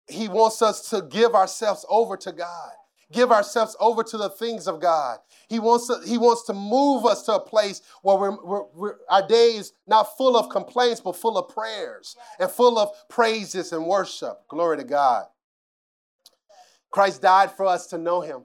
[0.07, 2.73] He wants us to give ourselves over to God
[3.13, 5.19] give ourselves over to the things of God.
[5.47, 8.95] He wants to, he wants to move us to a place where we're, we're, we're,
[9.09, 13.71] our day is not full of complaints, but full of prayers and full of praises
[13.71, 14.47] and worship.
[14.49, 15.25] Glory to God.
[16.91, 18.43] Christ died for us to know him.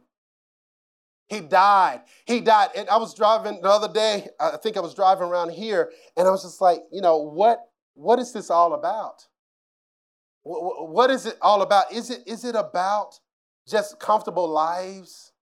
[1.29, 2.01] He died.
[2.27, 2.71] He died.
[2.77, 6.27] And I was driving the other day, I think I was driving around here, and
[6.27, 7.61] I was just like, you know, what,
[7.95, 9.27] what is this all about?
[10.43, 11.93] What is it all about?
[11.93, 13.21] Is it, is it about
[13.69, 15.33] just comfortable lives?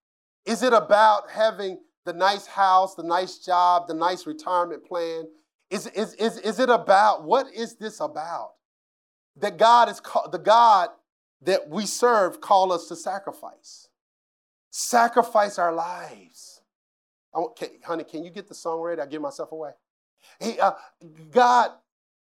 [0.44, 5.24] Is it about having the nice house, the nice job, the nice retirement plan?
[5.70, 8.52] Is, is, is, is it about, what is this about?
[9.36, 10.90] That God is, the God
[11.42, 13.88] that we serve call us to sacrifice.
[14.70, 16.60] Sacrifice our lives.
[17.34, 19.00] Want, honey, can you get the song ready?
[19.00, 19.72] I give myself away.
[20.40, 20.72] He, uh,
[21.30, 21.72] God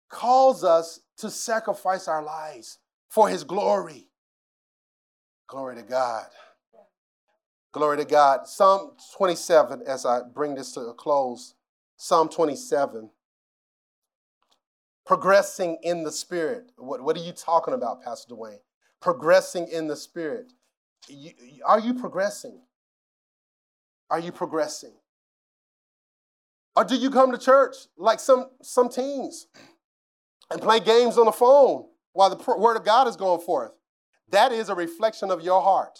[0.09, 4.09] calls us to sacrifice our lives for his glory.
[5.47, 6.25] Glory to God.
[7.71, 8.47] Glory to God.
[8.47, 11.55] Psalm 27, as I bring this to a close,
[11.97, 13.09] Psalm 27.
[15.05, 16.71] Progressing in the Spirit.
[16.77, 18.59] What, what are you talking about, Pastor DeWayne?
[19.01, 20.53] Progressing in the Spirit.
[21.07, 21.31] You,
[21.65, 22.61] are you progressing?
[24.09, 24.93] Are you progressing?
[26.75, 29.47] Or do you come to church like some, some teens
[30.49, 33.71] and play games on the phone while the word of God is going forth?
[34.29, 35.99] That is a reflection of your heart.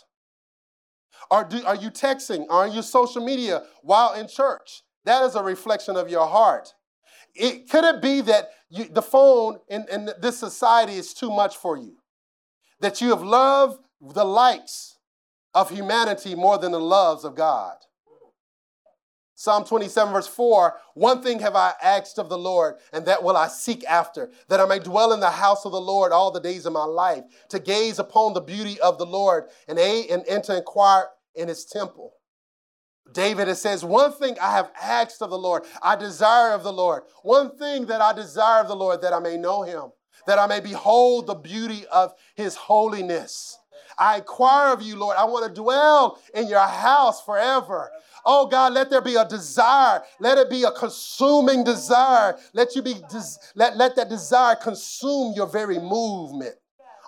[1.32, 2.46] Are, do, are you texting?
[2.50, 4.84] Are you social media while in church?
[5.06, 6.74] That is a reflection of your heart.
[7.34, 11.58] It, could it be that you, the phone in, in this society is too much
[11.58, 11.98] for you?
[12.80, 14.98] That you have loved the likes
[15.54, 17.78] of humanity more than the loves of God?
[19.38, 23.36] Psalm 27, verse 4 One thing have I asked of the Lord, and that will
[23.36, 26.40] I seek after, that I may dwell in the house of the Lord all the
[26.40, 30.26] days of my life, to gaze upon the beauty of the Lord and, a, and,
[30.28, 32.14] and to inquire in his temple.
[33.14, 36.74] David, it says, One thing I have asked of the Lord, I desire of the
[36.74, 37.04] Lord.
[37.22, 39.92] One thing that I desire of the Lord, that I may know him,
[40.28, 43.60] that I may behold the beauty of his holiness.
[43.98, 45.18] I inquire of you, Lord.
[45.18, 47.92] I want to dwell in your house forever.
[48.26, 50.02] Oh God, let there be a desire.
[50.20, 52.38] Let it be a consuming desire.
[52.54, 56.56] Let you be des- let, let that desire consume your very movement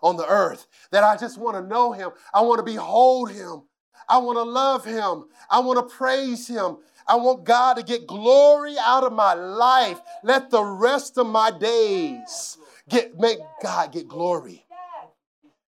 [0.03, 0.67] on the earth.
[0.91, 2.11] That I just want to know him.
[2.33, 3.63] I want to behold him.
[4.07, 5.25] I want to love him.
[5.49, 6.77] I want to praise him.
[7.07, 9.99] I want God to get glory out of my life.
[10.23, 12.57] Let the rest of my days
[12.89, 14.65] get make God get glory.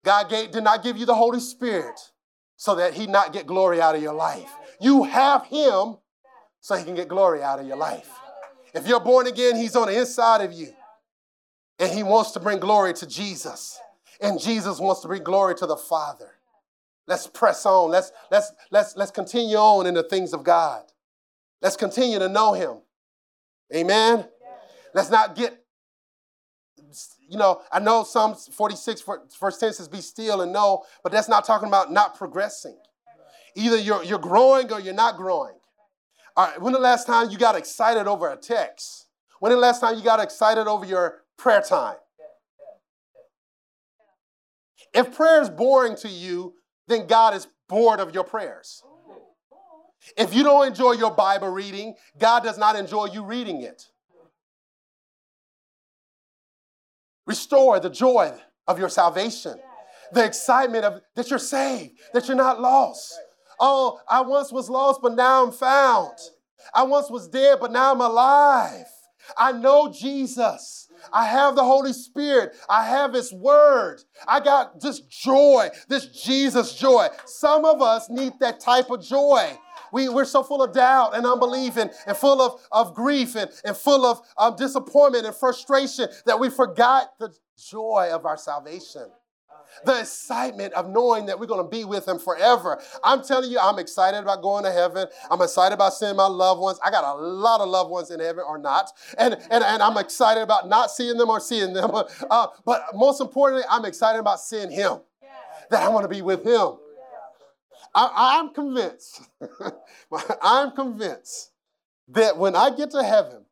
[0.05, 1.98] God gave, did not give you the Holy Spirit
[2.57, 4.52] so that he not get glory out of your life.
[4.83, 5.97] You have him
[6.61, 8.11] so he can get glory out of your life.
[8.75, 10.75] If you're born again, he's on the inside of you.
[11.79, 13.79] And he wants to bring glory to Jesus.
[14.21, 16.31] And Jesus wants to bring glory to the Father.
[17.07, 17.90] Let's press on.
[17.90, 20.85] Let's, let's, let's, let's continue on in the things of God.
[21.61, 22.79] Let's continue to know him.
[23.75, 24.27] Amen.
[24.95, 25.64] Let's not get,
[27.29, 29.05] you know, I know Psalm 46,
[29.40, 32.79] verse 10 says, be still and know, but that's not talking about not progressing.
[33.55, 35.55] Either you're, you're growing or you're not growing.
[36.37, 39.09] All right, when the last time you got excited over a text?
[39.41, 41.97] When the last time you got excited over your prayer time?
[44.95, 46.55] If prayer is boring to you,
[46.88, 48.83] then God is bored of your prayers.
[50.17, 53.85] If you don't enjoy your Bible reading, God does not enjoy you reading it.
[57.27, 58.33] Restore the joy
[58.67, 59.55] of your salvation,
[60.12, 63.19] the excitement of that you're saved, that you're not lost.
[63.64, 66.18] Oh, I once was lost, but now I'm found.
[66.75, 68.87] I once was dead, but now I'm alive.
[69.38, 70.88] I know Jesus.
[71.12, 72.57] I have the Holy Spirit.
[72.68, 74.03] I have His Word.
[74.27, 77.07] I got this joy, this Jesus joy.
[77.25, 79.57] Some of us need that type of joy.
[79.92, 83.48] We, we're so full of doubt and unbelief and, and full of, of grief and,
[83.64, 89.07] and full of um, disappointment and frustration that we forgot the joy of our salvation
[89.85, 92.81] the excitement of knowing that we're going to be with him forever.
[93.03, 95.07] I'm telling you, I'm excited about going to heaven.
[95.31, 96.79] I'm excited about seeing my loved ones.
[96.85, 98.91] I got a lot of loved ones in heaven or not.
[99.19, 101.91] And, and, and I'm excited about not seeing them or seeing them.
[102.31, 104.99] Uh, but most importantly, I'm excited about seeing him,
[105.71, 106.77] that I want to be with him.
[107.95, 109.23] I, I'm convinced,
[110.43, 111.51] I'm convinced
[112.09, 113.45] that when I get to heaven,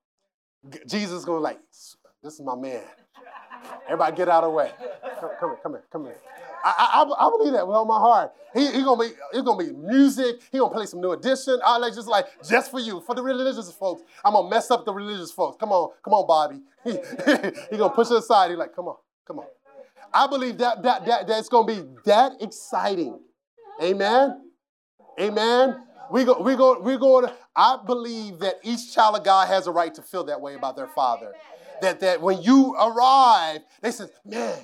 [0.86, 1.58] Jesus is going to like,
[2.22, 2.82] this is my man.
[3.86, 4.70] Everybody get out of the way.
[5.20, 6.16] Come, here, come here, come here.
[6.64, 8.32] I, I, I believe that with all my heart.
[8.54, 10.40] He, he gonna be, it's gonna be music.
[10.50, 11.58] He gonna play some New Edition.
[11.64, 14.02] I like just like just for you, for the religious folks.
[14.24, 15.56] I'm gonna mess up the religious folks.
[15.58, 16.60] Come on, come on, Bobby.
[16.82, 16.92] He,
[17.70, 18.50] he gonna push it aside.
[18.50, 18.96] He like, come on,
[19.26, 19.46] come on.
[20.12, 23.20] I believe that that that that's gonna be that exciting.
[23.82, 24.50] Amen.
[25.20, 25.82] Amen.
[26.10, 27.30] We go, we go, we go.
[27.54, 30.76] I believe that each child of God has a right to feel that way about
[30.76, 31.32] their father
[31.82, 34.58] that, that when you arrive, they said, man,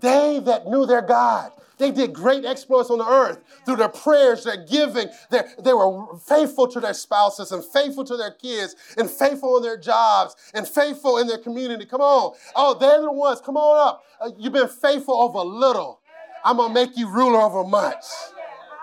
[0.00, 4.44] they that knew their God, they did great exploits on the earth through their prayers,
[4.44, 5.08] their giving.
[5.30, 9.62] Their, they were faithful to their spouses and faithful to their kids and faithful in
[9.62, 11.84] their jobs and faithful in their community.
[11.84, 12.34] Come on.
[12.54, 13.40] Oh, they're the ones.
[13.40, 14.04] Come on up.
[14.20, 16.00] Uh, you've been faithful over little.
[16.44, 18.04] I'm going to make you ruler over much.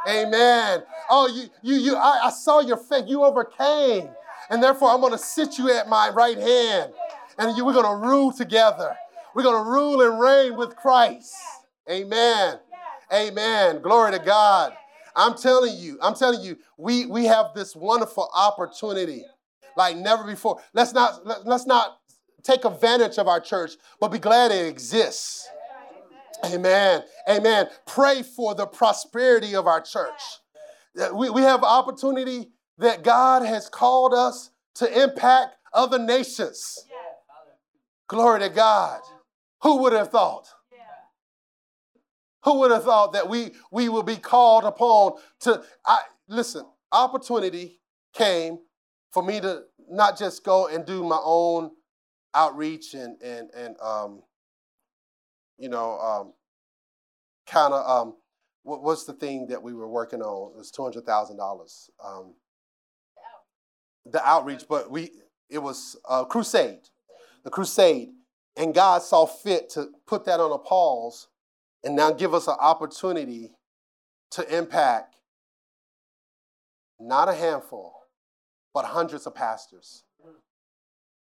[0.08, 0.84] Amen.
[1.10, 3.06] Oh, you, you, you, I, I saw your faith.
[3.08, 4.10] You overcame.
[4.50, 6.92] And therefore, I'm going to sit you at my right hand
[7.42, 8.96] and you, we're going to rule together.
[9.34, 11.34] We're going to rule and reign with Christ.
[11.90, 12.60] Amen.
[13.12, 13.82] Amen.
[13.82, 14.74] Glory to God.
[15.16, 19.24] I'm telling you, I'm telling you, we, we have this wonderful opportunity
[19.76, 20.62] like never before.
[20.74, 21.98] Let's not, let, let's not
[22.44, 25.50] take advantage of our church, but be glad it exists.
[26.46, 27.04] Amen.
[27.30, 27.68] Amen.
[27.86, 30.22] Pray for the prosperity of our church.
[31.14, 36.86] We, we have opportunity that God has called us to impact other nations.
[38.12, 39.00] Glory to God.
[39.62, 40.46] Who would have thought?
[42.44, 47.80] Who would have thought that we, we will be called upon to I, listen, opportunity
[48.14, 48.60] came
[49.12, 51.72] for me to not just go and do my own
[52.34, 54.24] outreach and and and um,
[55.58, 56.34] you know um,
[57.48, 58.16] kind of um,
[58.64, 60.52] what, what's the thing that we were working on?
[60.52, 61.90] It was two hundred thousand dollars.
[62.04, 62.34] um.
[64.06, 65.12] The outreach, but we
[65.50, 66.90] it was a crusade
[67.44, 68.10] the crusade.
[68.58, 71.28] And God saw fit to put that on a pause
[71.84, 73.52] and now give us an opportunity
[74.32, 75.16] to impact
[77.00, 77.94] not a handful,
[78.74, 80.04] but hundreds of pastors.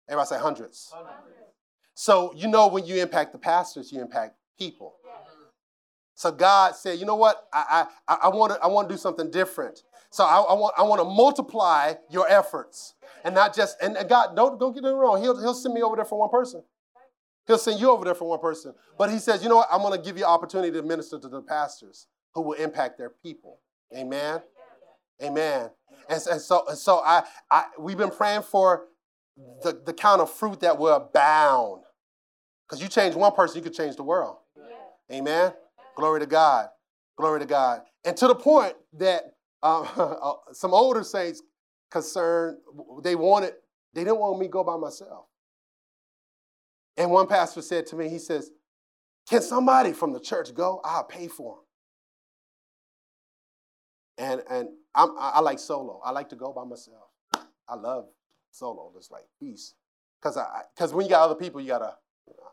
[0.07, 0.93] Everybody say hundreds.
[1.93, 4.95] So, you know, when you impact the pastors, you impact people.
[6.15, 7.47] So God said, you know what?
[7.53, 9.83] I, I, I, want to I want to do something different.
[10.11, 12.95] So I, I, want, I want to multiply your efforts.
[13.23, 15.95] And not just, and God, don't, don't get me wrong, he'll, he'll send me over
[15.95, 16.63] there for one person.
[17.47, 18.73] He'll send you over there for one person.
[18.97, 19.67] But he says, you know what?
[19.71, 23.09] I'm going to give you opportunity to minister to the pastors who will impact their
[23.09, 23.59] people.
[23.95, 24.41] Amen.
[25.21, 25.69] Amen.
[26.07, 28.85] And, and so, and so I, I, we've been praying for
[29.63, 31.81] the, the kind of fruit that will abound.
[32.67, 34.37] Because you change one person, you could change the world.
[35.11, 35.53] Amen.
[35.95, 36.69] Glory to God.
[37.17, 37.81] Glory to God.
[38.05, 39.33] And to the point that
[39.63, 41.41] uh, some older saints
[41.91, 42.57] concerned,
[43.03, 43.53] they wanted,
[43.93, 45.25] they didn't want me to go by myself.
[46.97, 48.51] And one pastor said to me, he says,
[49.29, 50.81] Can somebody from the church go?
[50.83, 51.59] I'll pay for
[54.17, 54.31] them.
[54.31, 56.01] And, and I'm, I like solo.
[56.03, 57.09] I like to go by myself.
[57.67, 58.07] I love
[58.51, 58.91] solo.
[58.97, 59.75] It's like peace.
[60.21, 61.95] Because I, cause when you got other people, you got to,
[62.27, 62.49] you know,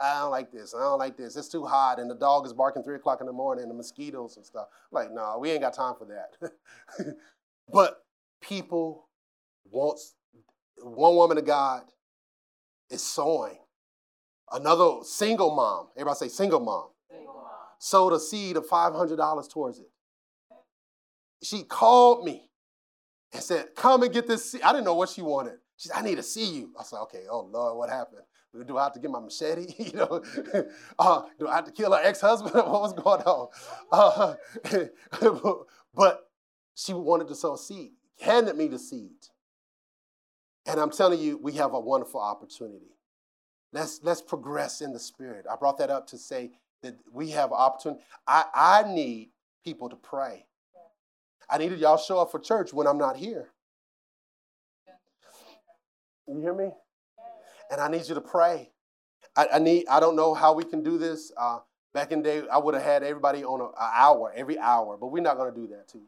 [0.00, 0.74] I don't like this.
[0.74, 1.36] I don't like this.
[1.36, 3.76] It's too hot, and the dog is barking three o'clock in the morning, and the
[3.76, 4.66] mosquitoes and stuff.
[4.90, 6.50] like, no, nah, we ain't got time for that.
[7.72, 8.04] but
[8.40, 9.08] people
[9.70, 10.00] want
[10.78, 11.82] one woman of God
[12.90, 13.58] is sowing.
[14.52, 17.44] Another single mom, everybody say single mom, single mom.
[17.78, 19.90] sowed a seed of $500 towards it.
[21.42, 22.50] She called me
[23.32, 24.62] and said, Come and get this seed.
[24.62, 25.54] I didn't know what she wanted.
[25.76, 26.72] She said, I need to see you.
[26.78, 28.22] I said, Okay, oh Lord, what happened?
[28.66, 29.74] Do I have to get my machete?
[29.78, 30.22] you know,
[30.98, 32.54] uh, do I have to kill her ex-husband?
[32.54, 33.48] what was going on?
[33.90, 34.34] Uh,
[35.94, 36.30] but
[36.74, 39.10] she wanted to sow seed, handed me the seed.
[40.66, 42.96] And I'm telling you, we have a wonderful opportunity.
[43.72, 45.46] Let's, let's progress in the spirit.
[45.50, 46.52] I brought that up to say
[46.82, 48.02] that we have opportunity.
[48.26, 49.30] I, I need
[49.64, 50.46] people to pray.
[51.50, 53.50] I needed y'all show up for church when I'm not here.
[56.26, 56.70] You hear me?
[57.74, 58.70] And I need you to pray.
[59.34, 59.88] I, I need.
[59.88, 61.32] I don't know how we can do this.
[61.36, 61.58] Uh,
[61.92, 65.08] back in the day, I would have had everybody on an hour, every hour, but
[65.08, 66.06] we're not going to do that to you.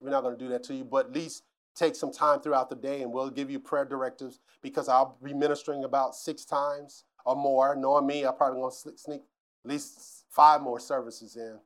[0.00, 0.82] We're not going to do that to you.
[0.82, 1.44] But at least
[1.76, 5.32] take some time throughout the day and we'll give you prayer directives because I'll be
[5.32, 7.76] ministering about six times or more.
[7.76, 9.22] Knowing me, I'm probably going to sneak
[9.64, 11.60] at least five more services in.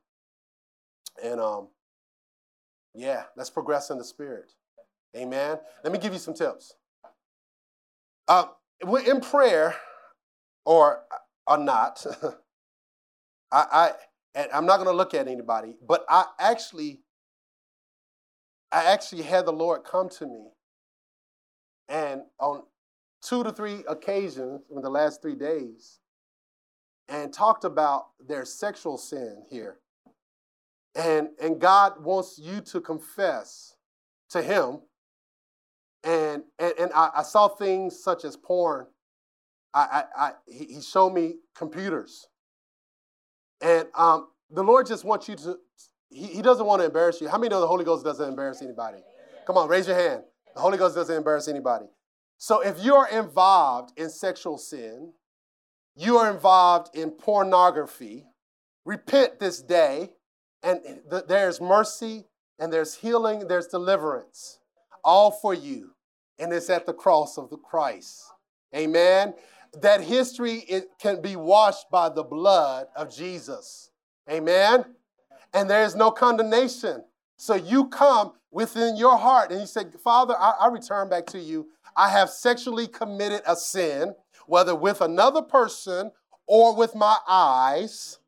[1.23, 1.69] And um,
[2.93, 4.51] yeah, let's progress in the spirit.
[5.17, 5.57] Amen.
[5.83, 6.75] Let me give you some tips.
[8.27, 8.45] Uh,
[9.05, 9.75] in prayer,
[10.65, 12.05] or uh, or not,
[13.51, 13.91] I, I
[14.33, 16.99] and I'm not going to look at anybody, but I actually
[18.71, 20.47] I actually had the Lord come to me.
[21.87, 22.63] And on
[23.21, 25.99] two to three occasions in the last three days,
[27.07, 29.77] and talked about their sexual sin here.
[30.95, 33.75] And, and God wants you to confess
[34.29, 34.79] to Him.
[36.05, 38.85] And, and, and I, I saw things such as porn.
[39.73, 42.27] I, I, I, he showed me computers.
[43.59, 45.57] And um, the Lord just wants you to,
[46.09, 47.27] he, he doesn't want to embarrass you.
[47.27, 48.99] How many know the Holy Ghost doesn't embarrass anybody?
[49.47, 50.21] Come on, raise your hand.
[50.53, 51.87] The Holy Ghost doesn't embarrass anybody.
[52.37, 55.13] So if you're involved in sexual sin,
[55.95, 58.27] you are involved in pornography,
[58.85, 60.11] repent this day,
[60.61, 62.27] and th- there's mercy,
[62.59, 64.59] and there's healing, there's deliverance,
[65.03, 65.94] all for you.
[66.39, 68.23] And it's at the cross of the Christ.
[68.75, 69.33] Amen.
[69.81, 73.91] That history it can be washed by the blood of Jesus.
[74.29, 74.85] Amen
[75.55, 77.03] and there is no condemnation.
[77.37, 81.39] So you come within your heart and you say, Father, I, I, return back to
[81.39, 81.67] you.
[81.95, 84.15] I have sexually committed a sin,
[84.47, 86.11] whether with another person
[86.45, 88.19] or with my eyes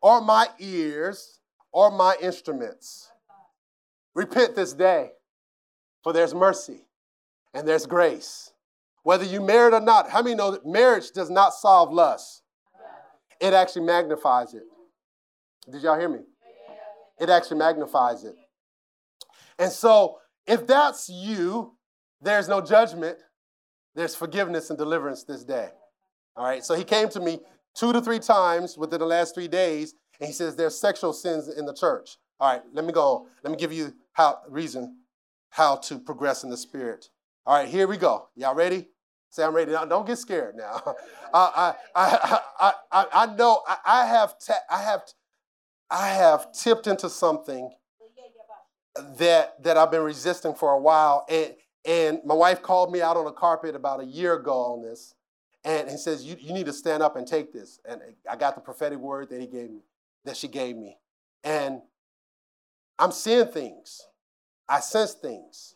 [0.00, 1.40] or my ears
[1.70, 3.10] or my instruments.
[4.14, 5.10] Repent this day,
[6.02, 6.86] for there's mercy
[7.54, 8.52] and there's grace.
[9.02, 12.42] Whether you married or not, how many know that marriage does not solve lust?
[13.40, 14.62] It actually magnifies it.
[15.70, 16.20] Did y'all hear me?
[17.18, 18.34] it actually magnifies it.
[19.58, 21.74] And so, if that's you,
[22.20, 23.18] there's no judgment,
[23.94, 25.68] there's forgiveness and deliverance this day.
[26.36, 27.40] All right, so he came to me
[27.74, 31.48] two to three times within the last three days, and he says there's sexual sins
[31.48, 32.16] in the church.
[32.40, 33.28] All right, let me go.
[33.44, 34.98] Let me give you how reason
[35.50, 37.08] how to progress in the spirit.
[37.46, 38.28] All right, here we go.
[38.36, 38.88] Y'all ready?
[39.30, 39.72] Say I'm ready.
[39.72, 40.94] Now, don't get scared now.
[41.34, 45.02] I, I, I, I, I know I, I have ta- I have
[45.90, 47.70] I have tipped into something
[49.18, 51.26] that that I've been resisting for a while.
[51.28, 54.82] And and my wife called me out on the carpet about a year ago on
[54.82, 55.14] this.
[55.64, 57.80] And he says, you, you need to stand up and take this.
[57.88, 59.80] And I got the prophetic word that he gave me,
[60.24, 60.98] that she gave me.
[61.42, 61.80] And
[62.98, 64.00] I'm seeing things.
[64.68, 65.73] I sense things.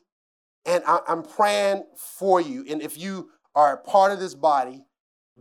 [0.67, 2.65] And I, I'm praying for you.
[2.69, 4.85] And if you are a part of this body,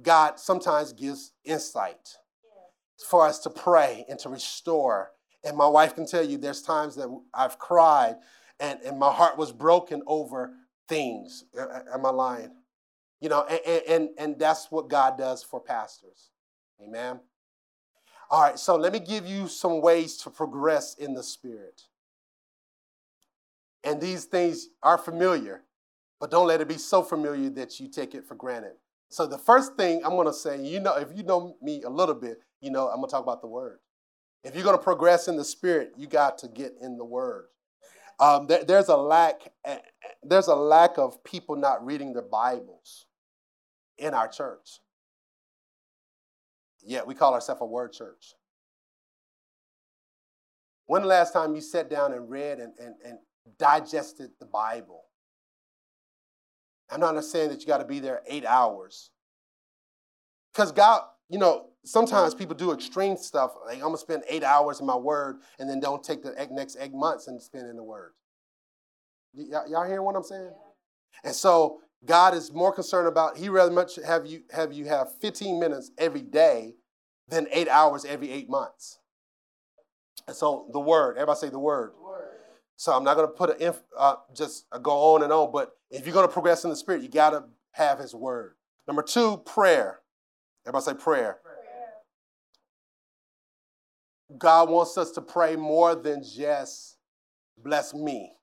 [0.01, 2.17] God sometimes gives insight
[3.09, 5.11] for us to pray and to restore.
[5.43, 8.15] And my wife can tell you there's times that I've cried
[8.59, 10.51] and, and my heart was broken over
[10.87, 11.45] things.
[11.57, 12.55] Am I lying?
[13.21, 16.29] You know, and, and, and that's what God does for pastors.
[16.81, 17.19] Amen.
[18.29, 21.83] All right, so let me give you some ways to progress in the Spirit.
[23.87, 25.63] And these things are familiar,
[26.19, 28.73] but don't let it be so familiar that you take it for granted.
[29.07, 31.89] So the first thing I'm going to say, you know, if you know me a
[31.89, 33.79] little bit, you know, I'm going to talk about the word.
[34.43, 37.45] If you're going to progress in the spirit, you got to get in the word.
[38.19, 39.53] Um, there, there's a lack.
[39.63, 39.77] Eh,
[40.21, 43.05] there's a lack of people not reading their Bibles
[43.97, 44.81] in our church.
[46.83, 48.33] Yeah, we call ourselves a word church.
[50.87, 53.19] When the last time you sat down and read and, and, and
[53.57, 55.03] digested the Bible?
[56.89, 59.11] I'm not saying that you got to be there eight hours.
[60.53, 63.51] Because God, you know, sometimes people do extreme stuff.
[63.65, 66.77] Like I'm gonna spend eight hours in my word and then don't take the next
[66.79, 68.13] eight months and spend in the word.
[69.33, 70.53] Y- y'all hear what I'm saying?
[71.23, 75.09] And so God is more concerned about, he rather much have you have you have
[75.19, 76.75] 15 minutes every day
[77.27, 78.99] than eight hours every eight months.
[80.27, 81.93] And so the word, everybody say the word.
[82.77, 85.71] So I'm not going to put an inf, uh, just go on and on, but
[85.89, 88.53] if you're going to progress in the spirit, you got to have his word.
[88.87, 89.99] Number two, prayer.
[90.65, 91.39] Everybody say prayer.
[91.43, 91.57] prayer.
[94.37, 96.97] God wants us to pray more than just
[97.57, 98.33] bless me.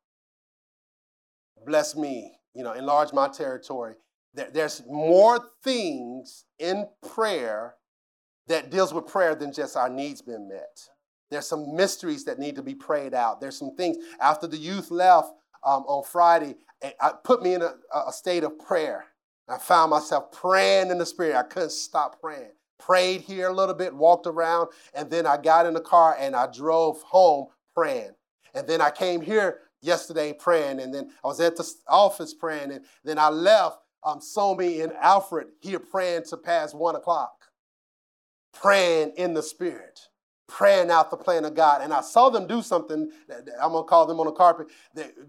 [1.64, 3.95] Bless me, you know, enlarge my territory.
[4.35, 7.76] There's more things in prayer
[8.49, 10.91] that deals with prayer than just our needs being met.
[11.31, 13.41] There's some mysteries that need to be prayed out.
[13.41, 15.33] There's some things after the youth left
[15.64, 16.95] um, on Friday, it
[17.25, 17.75] put me in a,
[18.07, 19.07] a state of prayer.
[19.49, 21.37] I found myself praying in the spirit.
[21.37, 22.53] I couldn't stop praying.
[22.79, 26.37] Prayed here a little bit, walked around, and then I got in the car and
[26.37, 28.11] I drove home praying.
[28.55, 32.72] And then I came here yesterday praying, and then I was at the office praying,
[32.72, 37.45] and then I left um, Somi and Alfred here praying to past one o'clock,
[38.53, 40.01] praying in the spirit
[40.47, 41.80] praying out the plan of God.
[41.82, 43.11] And I saw them do something,
[43.61, 44.68] I'm gonna call them on the carpet.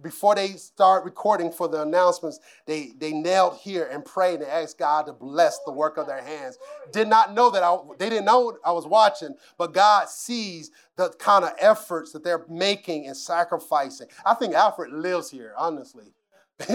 [0.01, 4.77] Before they start recording for the announcements, they, they knelt here and prayed and asked
[4.77, 6.57] God to bless the work of their hands.
[6.91, 11.09] Did not know that I, they didn't know I was watching, but God sees the
[11.17, 14.07] kind of efforts that they're making and sacrificing.
[14.25, 16.13] I think Alfred lives here, honestly.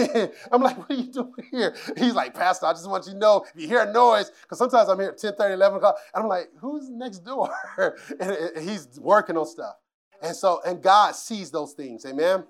[0.51, 1.75] I'm like, what are you doing here?
[1.97, 4.59] He's like, Pastor, I just want you to know if you hear a noise, because
[4.59, 7.51] sometimes I'm here at 10 30, 11 o'clock, and I'm like, who's next door?
[8.19, 9.75] and he's working on stuff.
[10.21, 12.05] And so, and God sees those things.
[12.05, 12.45] Amen.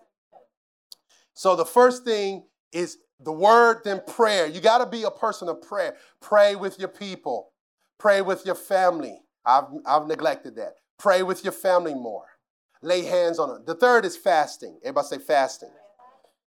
[1.33, 4.47] So the first thing is the word, then prayer.
[4.47, 5.95] You got to be a person of prayer.
[6.19, 7.51] Pray with your people,
[7.97, 9.21] pray with your family.
[9.45, 10.75] I've, I've neglected that.
[10.99, 12.25] Pray with your family more.
[12.83, 13.65] Lay hands on it.
[13.65, 14.79] The third is fasting.
[14.83, 15.71] Everybody say fasting.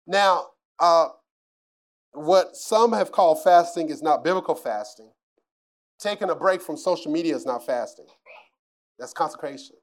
[0.08, 0.48] Now,
[0.84, 1.08] uh,
[2.12, 5.12] what some have called fasting is not biblical fasting.
[5.98, 8.08] Taking a break from social media is not fasting.
[9.00, 9.78] That's consecration.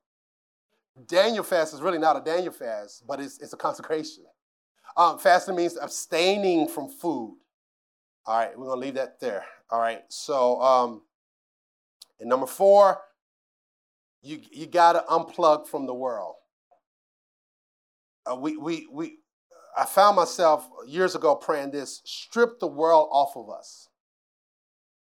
[1.07, 4.25] Daniel fast is really not a Daniel fast, but it's, it's a consecration.
[4.95, 7.39] Um, fasting means abstaining from food.
[8.27, 9.47] All right, we're gonna leave that there.
[9.71, 11.01] All right, so um,
[12.21, 13.01] and number four,
[14.23, 16.35] you you gotta unplug from the world.
[18.31, 19.17] Uh, we we we
[19.81, 23.89] I found myself years ago praying this strip the world off of us.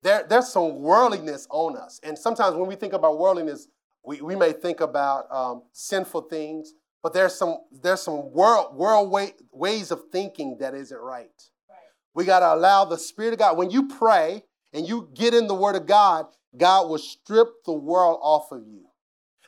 [0.03, 1.99] There, there's some worldliness on us.
[2.03, 3.67] And sometimes when we think about worldliness,
[4.05, 9.09] we, we may think about um, sinful things, but there's some, there's some world, world
[9.09, 11.31] way, ways of thinking that isn't right.
[11.67, 11.79] right.
[12.13, 13.57] We got to allow the Spirit of God.
[13.57, 17.73] When you pray and you get in the Word of God, God will strip the
[17.73, 18.85] world off of you.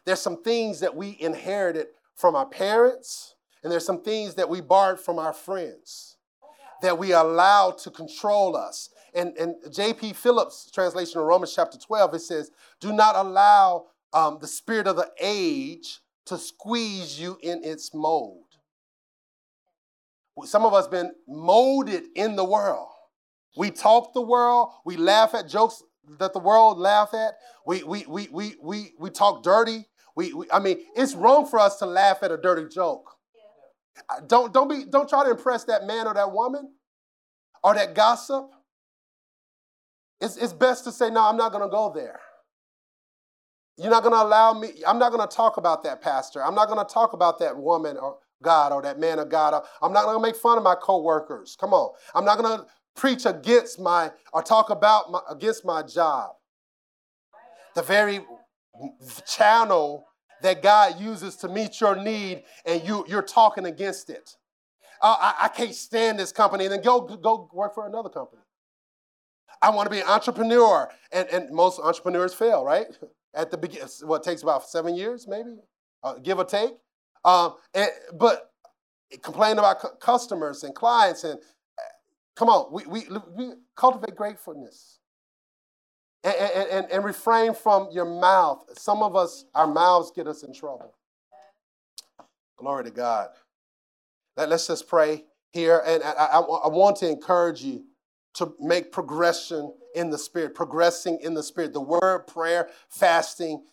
[0.04, 4.62] There's some things that we inherited from our parents, and there's some things that we
[4.62, 6.18] borrowed from our friends
[6.82, 8.89] that we allow to control us.
[9.14, 10.14] And, and J.B.
[10.14, 14.95] Phillips' translation of Romans chapter 12, it says, Do not allow um, the spirit of
[14.95, 18.45] the age to squeeze you in its mold.
[20.43, 22.88] Some of us been molded in the world.
[23.57, 25.84] We talk the world, we laugh at jokes
[26.20, 27.34] that the world laugh at.
[27.66, 29.88] We, we, we, we, we, we talk dirty.
[30.16, 33.18] We, we, I mean, it's wrong for us to laugh at a dirty joke.
[34.28, 36.74] Don't, don't, be, don't try to impress that man or that woman
[37.64, 38.50] or that gossip.
[40.20, 42.20] It's, it's best to say, no, I'm not going to go there.
[43.78, 46.44] You're not going to allow me, I'm not going to talk about that pastor.
[46.44, 49.62] I'm not going to talk about that woman or God or that man of God.
[49.82, 51.58] I'm not going to make fun of my coworkers.
[51.60, 51.92] Come on.
[52.14, 52.66] I'm not going to
[52.96, 56.32] preach against my or talk about my, against my job.
[57.76, 58.22] The very
[59.26, 60.06] channel
[60.42, 64.36] that God uses to meet your need and you, you're talking against it.
[65.02, 68.42] Uh, I, I can't stand this company, And then go, go work for another company.
[69.62, 70.89] I want to be an entrepreneur.
[71.12, 72.88] And, and most entrepreneurs fail, right?
[73.34, 75.56] At the beginning, what takes about seven years, maybe,
[76.04, 76.72] uh, give or take.
[77.24, 78.52] Um, and, but
[79.24, 81.39] complain about cu- customers and clients and
[82.36, 85.00] come on, we, we, we cultivate gratefulness
[86.24, 88.64] and, and, and refrain from your mouth.
[88.78, 90.94] Some of us, our mouths get us in trouble.
[92.58, 93.30] Glory to God.
[94.38, 95.82] Let, us just pray here.
[95.86, 97.86] And I, I, I want to encourage you
[98.36, 101.74] to make progression in the Spirit, progressing in the Spirit.
[101.74, 103.64] The word, prayer, fasting,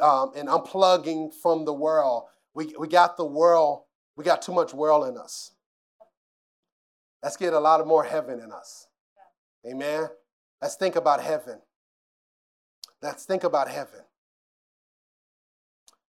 [0.00, 2.24] um, and unplugging from the world.
[2.54, 3.82] We, we got the world,
[4.16, 5.52] we got too much world in us.
[7.22, 8.88] Let's get a lot of more heaven in us.
[9.66, 10.08] Amen.
[10.60, 11.60] Let's think about heaven.
[13.02, 14.00] Let's think about heaven.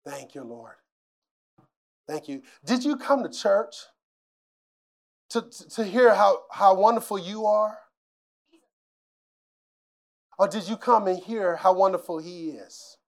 [0.07, 0.75] Thank you, Lord.
[2.07, 2.43] Thank you.
[2.65, 3.75] Did you come to church
[5.31, 7.79] to, to hear how, how wonderful you are?
[10.39, 12.99] Or did you come and hear how wonderful He is?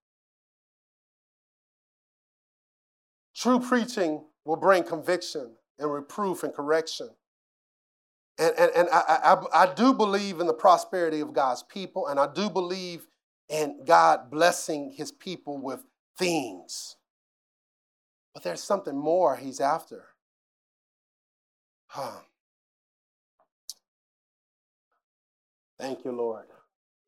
[3.34, 7.10] True preaching will bring conviction and reproof and correction.
[8.38, 12.18] And, and, and I, I, I do believe in the prosperity of God's people, and
[12.18, 13.06] I do believe
[13.48, 15.84] in God blessing his people with
[16.18, 16.96] things.
[18.34, 20.04] But there's something more he's after.
[21.86, 22.20] Huh.
[25.78, 26.44] Thank you, Lord.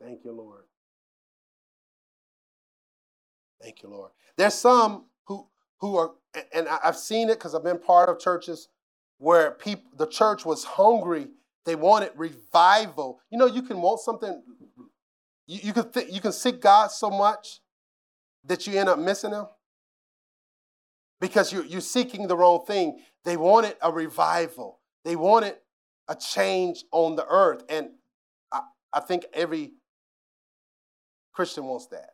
[0.00, 0.64] Thank you, Lord.
[3.62, 4.10] Thank you, Lord.
[4.36, 5.46] There's some who
[5.80, 6.12] who are,
[6.52, 8.68] and I've seen it because I've been part of churches
[9.18, 11.28] where people, the church was hungry.
[11.64, 13.20] They wanted revival.
[13.30, 14.42] You know, you can want something.
[15.48, 17.60] You, you can th- you can seek God so much
[18.44, 19.46] that you end up missing Him
[21.20, 23.00] because you're, you're seeking the wrong thing.
[23.24, 24.78] They wanted a revival.
[25.04, 25.56] They wanted
[26.06, 27.88] a change on the earth, and
[28.52, 28.60] I,
[28.92, 29.72] I think every
[31.32, 32.10] Christian wants that.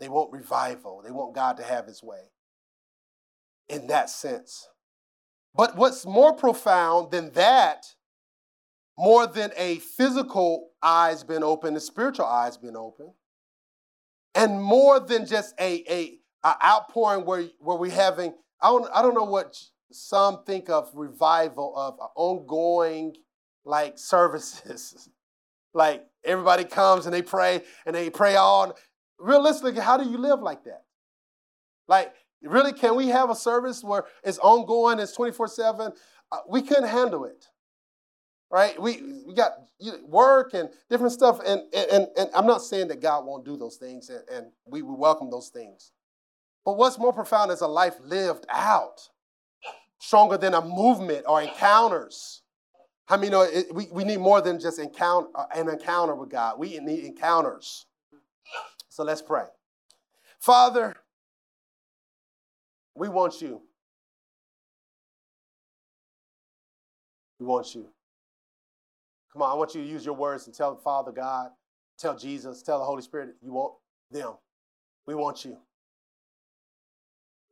[0.00, 1.02] They want revival.
[1.04, 2.32] They want God to have His way.
[3.68, 4.68] In that sense.
[5.54, 7.86] But what's more profound than that,
[8.98, 13.12] more than a physical eyes been open, the spiritual eyes been open,
[14.34, 19.02] and more than just a, a, a outpouring where, where we're having, I don't, I
[19.02, 19.56] don't know what
[19.92, 23.16] some think of revival of ongoing
[23.64, 25.08] like services.
[25.74, 28.72] like everybody comes and they pray and they pray on.
[29.18, 30.84] Realistically, how do you live like that?
[31.86, 35.92] Like Really, can we have a service where it's ongoing, it's 24 7?
[36.32, 37.46] Uh, we couldn't handle it.
[38.50, 38.80] Right?
[38.80, 39.52] We, we got
[40.02, 41.40] work and different stuff.
[41.46, 44.82] And, and, and I'm not saying that God won't do those things, and, and we,
[44.82, 45.92] we welcome those things.
[46.64, 49.08] But what's more profound is a life lived out,
[49.98, 52.42] stronger than a movement or encounters.
[53.08, 56.14] I mean, you know, it, we, we need more than just encounter, uh, an encounter
[56.14, 56.58] with God.
[56.58, 57.86] We need encounters.
[58.88, 59.44] So let's pray.
[60.38, 60.96] Father,
[62.94, 63.62] we want you.
[67.38, 67.88] We want you.
[69.32, 71.50] Come on, I want you to use your words and tell Father God,
[71.98, 73.74] tell Jesus, tell the Holy Spirit you want
[74.10, 74.34] them.
[75.06, 75.58] We want you.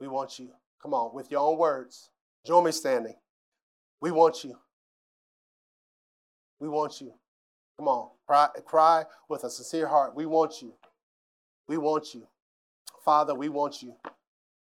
[0.01, 0.51] We want you.
[0.83, 2.11] Come on, with your own words.
[2.47, 3.14] Join me standing.
[4.01, 4.57] We want you.
[6.61, 7.12] We want you.
[7.79, 10.14] Come on, cry, cry with a sincere heart.
[10.16, 10.74] We want you.
[11.68, 12.26] We want you.
[13.05, 13.95] Father, we want you.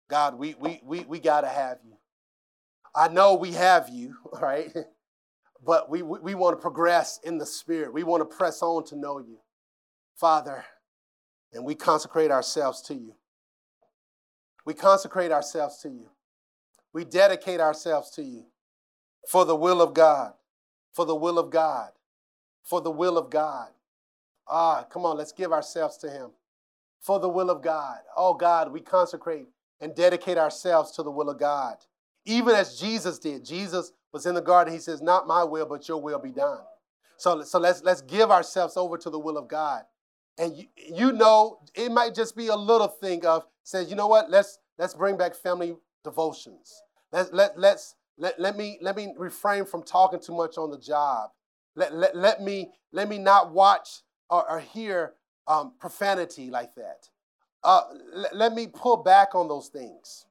[0.09, 1.97] God, we, we, we, we got to have you.
[2.95, 4.71] I know we have you, right?
[5.65, 7.93] But we, we, we want to progress in the Spirit.
[7.93, 9.37] We want to press on to know you.
[10.15, 10.65] Father,
[11.53, 13.15] and we consecrate ourselves to you.
[14.65, 16.09] We consecrate ourselves to you.
[16.93, 18.45] We dedicate ourselves to you
[19.29, 20.33] for the will of God,
[20.93, 21.89] for the will of God,
[22.63, 23.69] for the will of God.
[24.47, 26.31] Ah, come on, let's give ourselves to Him
[27.03, 27.99] for the will of God.
[28.15, 29.47] Oh, God, we consecrate
[29.81, 31.75] and dedicate ourselves to the will of God.
[32.25, 33.45] Even as Jesus did.
[33.45, 34.73] Jesus was in the garden.
[34.73, 36.59] He says, Not my will, but your will be done.
[37.17, 39.83] So, so let's, let's give ourselves over to the will of God.
[40.37, 44.07] And you, you know, it might just be a little thing of says, you know
[44.07, 46.81] what, let's let's bring back family devotions.
[47.11, 50.79] Let, let, let's let, let me let me refrain from talking too much on the
[50.79, 51.29] job.
[51.75, 55.13] Let, let, let me let me not watch or, or hear
[55.47, 57.09] um, profanity like that
[57.63, 57.81] uh,
[58.33, 60.25] let me pull back on those things.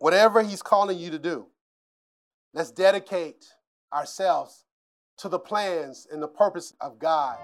[0.00, 1.46] Whatever He's calling you to do,
[2.54, 3.44] let's dedicate
[3.92, 4.64] ourselves
[5.18, 7.36] to the plans and the purpose of God.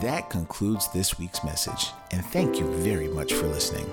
[0.00, 3.90] That concludes this week's message, and thank you very much for listening.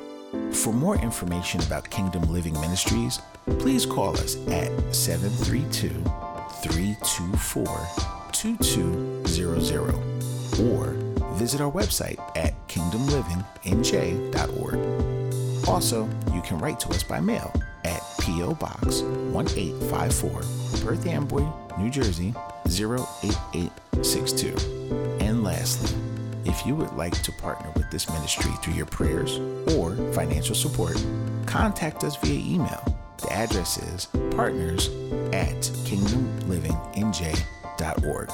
[0.52, 3.20] For more information about Kingdom Living Ministries,
[3.58, 5.90] please call us at 732
[6.62, 7.66] 324
[8.34, 9.96] 2200
[10.62, 11.07] or
[11.38, 15.68] visit our website at kingdomlivingnj.org.
[15.68, 17.52] Also, you can write to us by mail
[17.84, 18.54] at P.O.
[18.56, 20.32] Box 1854,
[20.82, 21.46] Perth Amboy,
[21.78, 22.34] New Jersey
[22.66, 24.56] 08862.
[25.20, 25.94] And lastly,
[26.46, 29.40] if you would like to partner with this ministry through your prayers
[29.76, 30.96] or financial support,
[31.46, 32.82] contact us via email.
[33.18, 34.88] The address is partners
[35.34, 38.32] at kingdomlivingnj.org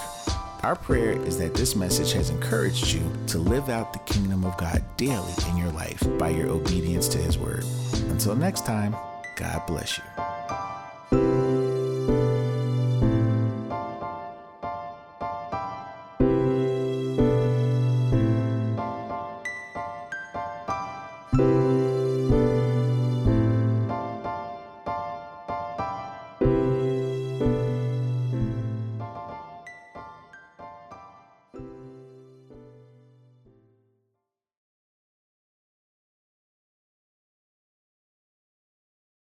[0.64, 4.58] our prayer is that this message has encouraged you to live out the kingdom of
[4.58, 7.66] God daily in your life by your obedience to His word.
[8.10, 8.96] Until next time,
[9.36, 10.33] God bless you.